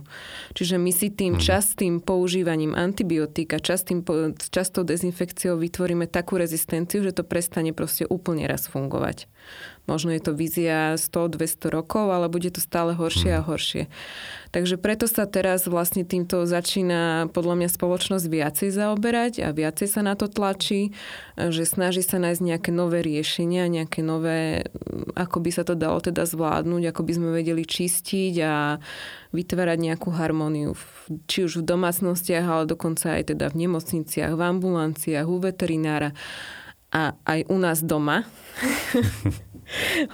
Čiže 0.55 0.79
my 0.79 0.91
si 0.95 1.11
tým 1.11 1.35
mhm. 1.35 1.43
častým 1.43 1.93
používaním 1.99 2.71
antibiotika, 2.71 3.59
častým, 3.59 4.07
častou 4.39 4.87
dezinfekciou 4.87 5.59
vytvoríme 5.59 6.07
takú 6.07 6.39
rezistenciu, 6.39 7.03
že 7.03 7.11
to 7.11 7.27
prestane 7.27 7.75
proste 7.75 8.07
úplne 8.07 8.47
raz 8.47 8.71
fungovať. 8.71 9.27
Možno 9.89 10.13
je 10.13 10.21
to 10.21 10.31
vízia 10.37 10.93
100-200 10.93 11.73
rokov, 11.73 12.13
ale 12.13 12.29
bude 12.29 12.53
to 12.53 12.61
stále 12.61 12.93
horšie 12.93 13.33
a 13.33 13.41
mhm. 13.41 13.47
horšie. 13.49 13.83
Takže 14.51 14.75
preto 14.75 15.07
sa 15.07 15.23
teraz 15.23 15.63
vlastne 15.63 16.03
týmto 16.03 16.43
začína 16.43 17.31
podľa 17.31 17.55
mňa 17.55 17.69
spoločnosť 17.71 18.25
viacej 18.27 18.69
zaoberať 18.75 19.47
a 19.47 19.55
viacej 19.55 19.87
sa 19.87 20.03
na 20.03 20.19
to 20.19 20.27
tlačí, 20.27 20.91
že 21.39 21.63
snaží 21.63 22.03
sa 22.03 22.19
nájsť 22.19 22.41
nejaké 22.43 22.69
nové 22.75 22.99
riešenia, 22.99 23.71
nejaké 23.71 24.03
nové, 24.03 24.67
ako 25.15 25.39
by 25.39 25.51
sa 25.55 25.63
to 25.63 25.71
dalo 25.79 26.03
teda 26.03 26.27
zvládnuť, 26.27 26.83
ako 26.91 27.01
by 27.07 27.11
sme 27.15 27.29
vedeli 27.31 27.63
čistiť 27.63 28.33
a 28.43 28.75
vytvárať 29.31 29.79
nejakú 29.79 30.11
harmóniu, 30.11 30.75
či 31.31 31.47
už 31.47 31.63
v 31.63 31.67
domácnostiach, 31.71 32.43
ale 32.43 32.63
dokonca 32.67 33.15
aj 33.15 33.31
teda 33.31 33.47
v 33.55 33.65
nemocniciach, 33.65 34.35
v 34.35 34.41
ambulanciách, 34.51 35.31
u 35.31 35.39
veterinára 35.39 36.11
a 36.91 37.15
aj 37.23 37.47
u 37.47 37.55
nás 37.55 37.79
doma. 37.79 38.27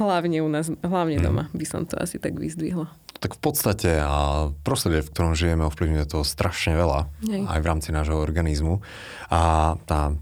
hlavne 0.02 0.41
u 0.41 0.50
nás, 0.50 0.70
hlavne 0.70 1.17
doma 1.22 1.50
by 1.52 1.65
som 1.65 1.86
to 1.86 1.98
asi 1.98 2.17
tak 2.22 2.38
vyzdvihla. 2.38 2.89
Tak 3.17 3.34
v 3.38 3.41
podstate 3.41 3.98
a 3.98 4.50
prostredie, 4.62 5.02
v 5.02 5.10
ktorom 5.10 5.34
žijeme, 5.34 5.65
ovplyvňuje 5.65 6.06
to 6.06 6.22
strašne 6.22 6.78
veľa, 6.78 7.10
Hej. 7.26 7.41
aj 7.50 7.60
v 7.65 7.65
rámci 7.65 7.89
nášho 7.89 8.17
organizmu. 8.22 8.86
A 9.34 9.74
tá 9.89 10.13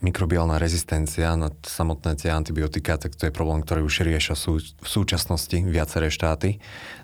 mikrobiálna 0.00 0.56
rezistencia 0.56 1.36
na 1.36 1.52
samotné 1.60 2.16
tie 2.16 2.32
antibiotika, 2.32 2.96
tak 2.96 3.12
to 3.12 3.28
je 3.28 3.36
problém, 3.36 3.60
ktorý 3.60 3.84
už 3.84 4.08
riešia 4.08 4.32
sú, 4.32 4.56
v 4.56 4.88
súčasnosti 4.88 5.52
viaceré 5.52 6.08
štáty. 6.08 6.56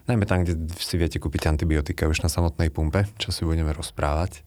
Najmä 0.08 0.24
tam, 0.24 0.48
kde 0.48 0.72
si 0.80 0.96
viete 0.96 1.20
kúpiť 1.20 1.52
antibiotika 1.52 2.08
už 2.08 2.24
na 2.24 2.32
samotnej 2.32 2.72
pumpe, 2.72 3.04
čo 3.20 3.28
si 3.28 3.44
budeme 3.44 3.76
rozprávať. 3.76 4.40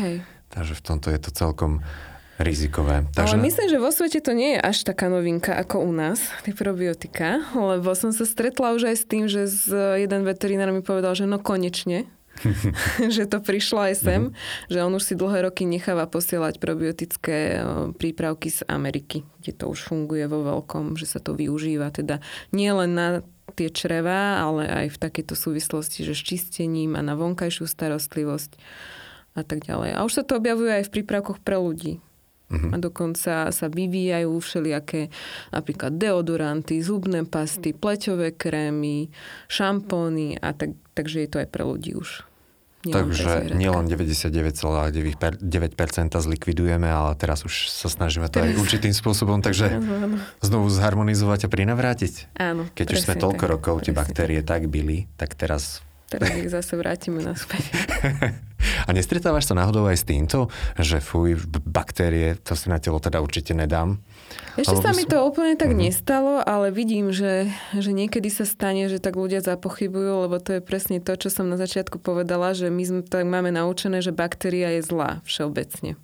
Hej. 0.00 0.24
Takže 0.48 0.72
v 0.72 0.82
tomto 0.84 1.08
je 1.12 1.20
to 1.20 1.30
celkom 1.36 1.84
rizikové. 2.42 3.06
Takže... 3.14 3.34
Ale 3.34 3.46
myslím, 3.46 3.66
že 3.70 3.78
vo 3.78 3.90
svete 3.90 4.20
to 4.20 4.32
nie 4.36 4.58
je 4.58 4.60
až 4.60 4.84
taká 4.84 5.08
novinka 5.08 5.54
ako 5.54 5.82
u 5.86 5.92
nás, 5.94 6.20
tie 6.42 6.54
probiotika, 6.54 7.42
lebo 7.54 7.94
som 7.94 8.10
sa 8.10 8.26
stretla 8.26 8.74
už 8.74 8.92
aj 8.92 8.96
s 8.98 9.04
tým, 9.06 9.24
že 9.30 9.48
z 9.48 9.98
jeden 10.04 10.26
veterinár 10.26 10.70
mi 10.74 10.82
povedal, 10.84 11.14
že 11.14 11.24
no 11.24 11.40
konečne, 11.40 12.10
že 13.14 13.28
to 13.28 13.38
prišlo 13.38 13.92
aj 13.92 13.94
sem, 13.98 14.22
mm-hmm. 14.28 14.68
že 14.70 14.78
on 14.82 14.92
už 14.92 15.04
si 15.04 15.14
dlhé 15.14 15.46
roky 15.46 15.64
necháva 15.68 16.08
posielať 16.08 16.58
probiotické 16.58 17.62
prípravky 17.96 18.50
z 18.50 18.66
Ameriky, 18.66 19.24
kde 19.42 19.52
to 19.54 19.70
už 19.70 19.86
funguje 19.86 20.26
vo 20.26 20.42
veľkom, 20.42 20.98
že 20.98 21.06
sa 21.06 21.20
to 21.22 21.36
využíva 21.36 21.92
teda 21.94 22.18
nie 22.50 22.70
len 22.72 22.92
na 22.96 23.08
tie 23.52 23.68
čreva, 23.68 24.40
ale 24.40 24.64
aj 24.64 24.96
v 24.96 25.00
takejto 25.02 25.36
súvislosti, 25.36 26.08
že 26.08 26.16
s 26.16 26.22
čistením 26.24 26.96
a 26.96 27.04
na 27.04 27.12
vonkajšiu 27.12 27.68
starostlivosť 27.68 28.56
a 29.36 29.42
tak 29.44 29.68
ďalej. 29.68 29.96
A 29.96 30.04
už 30.04 30.12
sa 30.20 30.24
to 30.24 30.40
objavuje 30.40 30.72
aj 30.72 30.88
v 30.88 30.94
prípravkoch 31.00 31.40
pre 31.40 31.60
ľudí. 31.60 32.00
Uh-huh. 32.52 32.70
A 32.70 32.76
dokonca 32.76 33.48
sa 33.48 33.66
vyvíjajú 33.72 34.36
všelijaké 34.36 35.08
napríklad 35.48 35.96
deodoranty, 35.96 36.84
zubné 36.84 37.24
pasty, 37.24 37.72
pleťové 37.72 38.36
krémy, 38.36 39.08
šampóny 39.48 40.36
a 40.36 40.52
tak, 40.52 40.76
takže 40.92 41.24
je 41.24 41.28
to 41.32 41.36
aj 41.40 41.48
pre 41.48 41.64
ľudí 41.64 41.96
už. 41.96 42.28
Nielen 42.82 43.14
Takže 43.14 43.54
nielen 43.54 43.86
99,9% 43.86 44.90
zlikvidujeme, 46.18 46.90
ale 46.90 47.14
teraz 47.14 47.46
už 47.46 47.70
sa 47.70 47.86
snažíme 47.86 48.26
to 48.26 48.42
teraz... 48.42 48.50
aj 48.50 48.58
určitým 48.58 48.90
spôsobom, 48.90 49.38
takže 49.38 49.78
áno, 49.78 49.86
áno. 50.10 50.16
znovu 50.42 50.66
zharmonizovať 50.66 51.46
a 51.46 51.48
prinavrátiť. 51.48 52.34
Áno. 52.42 52.66
Keď 52.74 52.86
už 52.90 52.98
sme 53.06 53.14
toľko 53.14 53.44
tak, 53.46 53.52
rokov 53.54 53.74
tie 53.86 53.94
baktérie 53.94 54.42
tak 54.42 54.66
byli, 54.66 55.06
tak 55.14 55.38
teraz 55.38 55.86
Teraz 56.12 56.28
ich 56.36 56.52
zase 56.52 56.76
vrátime 56.76 57.24
naspäť. 57.24 57.64
A 58.86 58.90
nestretávaš 58.94 59.48
sa 59.50 59.58
náhodou 59.58 59.90
aj 59.90 59.98
s 59.98 60.04
týmto, 60.06 60.46
že 60.78 61.02
fuj, 61.02 61.34
baktérie, 61.66 62.38
to 62.38 62.54
si 62.54 62.70
na 62.70 62.78
telo 62.78 63.02
teda 63.02 63.18
určite 63.18 63.56
nedám? 63.58 63.98
Ešte 64.54 64.78
Alebo 64.78 64.84
sa 64.86 64.92
mi 64.94 65.04
to 65.08 65.18
úplne 65.24 65.54
tak 65.58 65.74
uh-huh. 65.74 65.82
nestalo, 65.82 66.38
ale 66.44 66.70
vidím, 66.70 67.10
že, 67.10 67.50
že 67.74 67.90
niekedy 67.90 68.30
sa 68.30 68.46
stane, 68.46 68.86
že 68.86 69.02
tak 69.02 69.18
ľudia 69.18 69.42
zapochybujú, 69.42 70.28
lebo 70.28 70.38
to 70.38 70.58
je 70.58 70.62
presne 70.62 71.02
to, 71.02 71.16
čo 71.18 71.32
som 71.32 71.50
na 71.50 71.58
začiatku 71.58 71.98
povedala, 71.98 72.54
že 72.54 72.70
my 72.70 72.82
sme 72.86 73.00
tak 73.02 73.26
máme 73.26 73.50
naučené, 73.50 73.98
že 73.98 74.14
baktéria 74.14 74.78
je 74.78 74.86
zlá 74.86 75.24
všeobecne. 75.26 75.98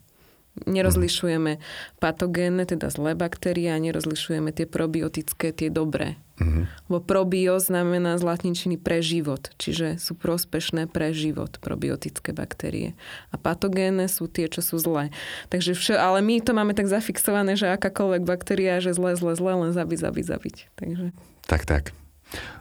Nerozlišujeme 0.66 1.62
patogénne, 2.02 2.66
teda 2.66 2.90
zlé 2.90 3.14
baktérie 3.14 3.70
a 3.70 3.78
nerozlišujeme 3.78 4.50
tie 4.50 4.66
probiotické, 4.66 5.54
tie 5.54 5.70
dobré. 5.70 6.18
Mm-hmm. 6.38 6.64
Lebo 6.88 6.98
probio 7.02 7.58
znamená 7.58 8.14
z 8.16 8.22
latinčiny 8.22 8.78
pre 8.78 9.02
život, 9.02 9.50
čiže 9.58 9.98
sú 9.98 10.14
prospešné 10.14 10.86
pre 10.86 11.10
život 11.10 11.58
probiotické 11.58 12.30
baktérie. 12.30 12.94
A 13.34 13.36
patogénne 13.36 14.06
sú 14.06 14.30
tie, 14.30 14.46
čo 14.46 14.62
sú 14.62 14.78
zlé. 14.78 15.10
Takže 15.50 15.74
vše, 15.74 15.94
ale 15.98 16.22
my 16.22 16.38
to 16.38 16.54
máme 16.54 16.78
tak 16.78 16.86
zafixované, 16.86 17.58
že 17.58 17.74
akákoľvek 17.74 18.22
baktéria, 18.22 18.78
že 18.78 18.94
zlé, 18.94 19.18
zlé, 19.18 19.34
zlé, 19.34 19.52
len 19.58 19.72
zabiť, 19.74 19.98
zabiť, 19.98 20.24
zabiť. 20.24 20.56
Takže... 20.78 21.06
Tak, 21.50 21.66
tak. 21.66 21.90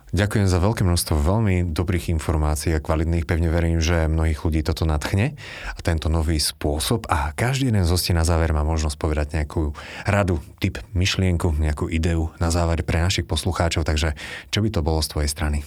Ďakujem 0.08 0.48
za 0.48 0.64
veľké 0.64 0.88
množstvo 0.88 1.20
veľmi 1.20 1.76
dobrých 1.76 2.16
informácií 2.16 2.72
a 2.72 2.80
kvalitných. 2.80 3.28
Pevne 3.28 3.52
verím, 3.52 3.84
že 3.84 4.08
mnohých 4.08 4.40
ľudí 4.40 4.64
toto 4.64 4.88
nadchne 4.88 5.36
a 5.76 5.80
tento 5.84 6.08
nový 6.08 6.40
spôsob. 6.40 7.12
A 7.12 7.36
každý 7.36 7.68
jeden 7.68 7.84
z 7.84 7.92
hostí 7.92 8.16
na 8.16 8.24
záver 8.24 8.56
má 8.56 8.64
možnosť 8.64 8.96
povedať 8.96 9.36
nejakú 9.36 9.76
radu, 10.08 10.40
typ, 10.64 10.80
myšlienku, 10.96 11.60
nejakú 11.60 11.92
ideu 11.92 12.32
na 12.40 12.48
záver 12.56 12.88
pre 12.88 13.04
našich 13.04 13.28
poslucháčov. 13.28 13.84
Takže 13.84 14.16
čo 14.48 14.64
by 14.64 14.70
to 14.72 14.80
bolo 14.80 15.04
z 15.04 15.12
tvojej 15.12 15.28
strany? 15.28 15.60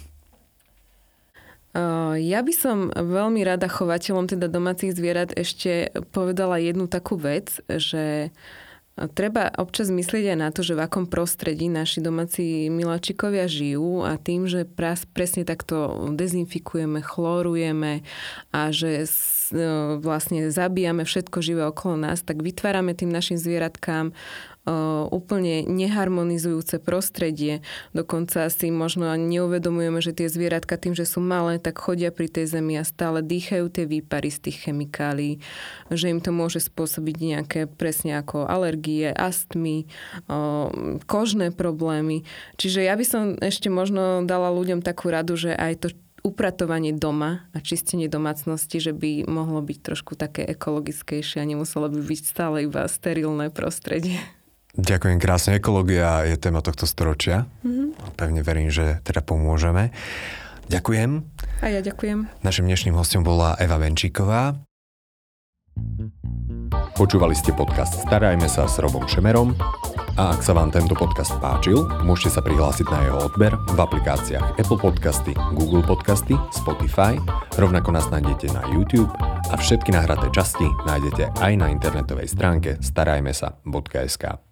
Ja 2.16 2.40
by 2.42 2.50
som 2.56 2.90
veľmi 2.96 3.44
rada 3.46 3.70
chovateľom 3.70 4.26
teda 4.26 4.50
domácich 4.50 4.90
zvierat 4.90 5.36
ešte 5.36 5.92
povedala 6.16 6.58
jednu 6.58 6.88
takú 6.88 7.14
vec, 7.14 7.60
že 7.68 8.32
Treba 9.16 9.48
občas 9.56 9.88
myslieť 9.88 10.36
aj 10.36 10.38
na 10.38 10.48
to, 10.52 10.60
že 10.60 10.76
v 10.76 10.84
akom 10.84 11.08
prostredí 11.08 11.72
naši 11.72 12.04
domáci 12.04 12.68
miláčikovia 12.68 13.48
žijú 13.48 14.04
a 14.04 14.20
tým, 14.20 14.44
že 14.44 14.68
presne 15.16 15.48
takto 15.48 16.08
dezinfikujeme, 16.12 17.00
chlorujeme 17.00 18.04
a 18.52 18.68
že 18.68 19.08
vlastne 19.98 20.52
zabíjame 20.52 21.02
všetko 21.02 21.38
živé 21.42 21.62
okolo 21.66 21.98
nás, 21.98 22.22
tak 22.22 22.44
vytvárame 22.44 22.94
tým 22.94 23.10
našim 23.10 23.40
zvieratkám 23.40 24.12
úplne 25.10 25.64
neharmonizujúce 25.64 26.84
prostredie. 26.84 27.64
Dokonca 27.96 28.44
si 28.52 28.68
možno 28.68 29.08
ani 29.08 29.40
neuvedomujeme, 29.40 30.04
že 30.04 30.12
tie 30.12 30.28
zvieratka 30.28 30.76
tým, 30.76 30.92
že 30.92 31.08
sú 31.08 31.24
malé, 31.24 31.56
tak 31.56 31.80
chodia 31.80 32.12
pri 32.12 32.28
tej 32.28 32.60
zemi 32.60 32.76
a 32.76 32.84
stále 32.84 33.24
dýchajú 33.24 33.72
tie 33.72 33.88
výpary 33.88 34.28
z 34.28 34.50
tých 34.50 34.68
chemikálií, 34.68 35.40
že 35.88 36.12
im 36.12 36.20
to 36.20 36.30
môže 36.30 36.60
spôsobiť 36.60 37.16
nejaké 37.18 37.60
presne 37.72 38.20
ako 38.20 38.44
alergie, 38.44 39.08
astmy, 39.08 39.88
kožné 41.08 41.50
problémy. 41.56 42.28
Čiže 42.60 42.84
ja 42.84 42.94
by 42.94 43.04
som 43.08 43.22
ešte 43.40 43.72
možno 43.72 44.22
dala 44.28 44.52
ľuďom 44.52 44.84
takú 44.84 45.08
radu, 45.08 45.40
že 45.40 45.56
aj 45.56 45.74
to 45.82 45.88
upratovanie 46.20 46.92
doma 46.92 47.48
a 47.56 47.64
čistenie 47.64 48.04
domácnosti, 48.04 48.76
že 48.76 48.92
by 48.92 49.24
mohlo 49.24 49.64
byť 49.64 49.78
trošku 49.80 50.20
také 50.20 50.44
ekologickejšie 50.44 51.40
a 51.40 51.48
nemuselo 51.48 51.88
by 51.88 51.96
byť 51.96 52.20
stále 52.28 52.68
iba 52.68 52.84
sterilné 52.84 53.48
prostredie. 53.48 54.20
Ďakujem 54.78 55.18
krásne. 55.18 55.58
Ekológia 55.58 56.22
je 56.26 56.38
téma 56.38 56.62
tohto 56.62 56.86
storočia. 56.86 57.50
Mm-hmm. 57.66 58.14
Pevne 58.14 58.40
verím, 58.46 58.70
že 58.70 59.02
teda 59.02 59.18
pomôžeme. 59.24 59.90
Ďakujem. 60.70 61.26
A 61.60 61.66
ja 61.66 61.82
ďakujem. 61.82 62.30
Našim 62.46 62.70
dnešným 62.70 62.94
hostom 62.94 63.26
bola 63.26 63.58
Eva 63.58 63.82
Venčíková. 63.82 64.54
Počúvali 66.94 67.32
ste 67.32 67.56
podcast 67.56 68.04
Starajme 68.04 68.44
sa 68.46 68.68
s 68.68 68.76
Robom 68.78 69.08
Šemerom 69.08 69.56
a 70.20 70.36
ak 70.36 70.44
sa 70.44 70.52
vám 70.52 70.68
tento 70.68 70.92
podcast 70.92 71.32
páčil, 71.40 71.80
môžete 72.04 72.36
sa 72.36 72.44
prihlásiť 72.44 72.86
na 72.92 72.98
jeho 73.08 73.18
odber 73.24 73.56
v 73.56 73.78
aplikáciách 73.78 74.60
Apple 74.60 74.76
Podcasty, 74.76 75.32
Google 75.56 75.80
Podcasty, 75.80 76.36
Spotify, 76.52 77.16
rovnako 77.56 77.96
nás 77.96 78.12
nájdete 78.12 78.52
na 78.52 78.68
YouTube 78.68 79.08
a 79.48 79.54
všetky 79.56 79.96
nahraté 79.96 80.28
časti 80.34 80.68
nájdete 80.84 81.40
aj 81.40 81.52
na 81.56 81.72
internetovej 81.72 82.28
stránke 82.28 82.76
starajmesa.sk. 82.84 84.49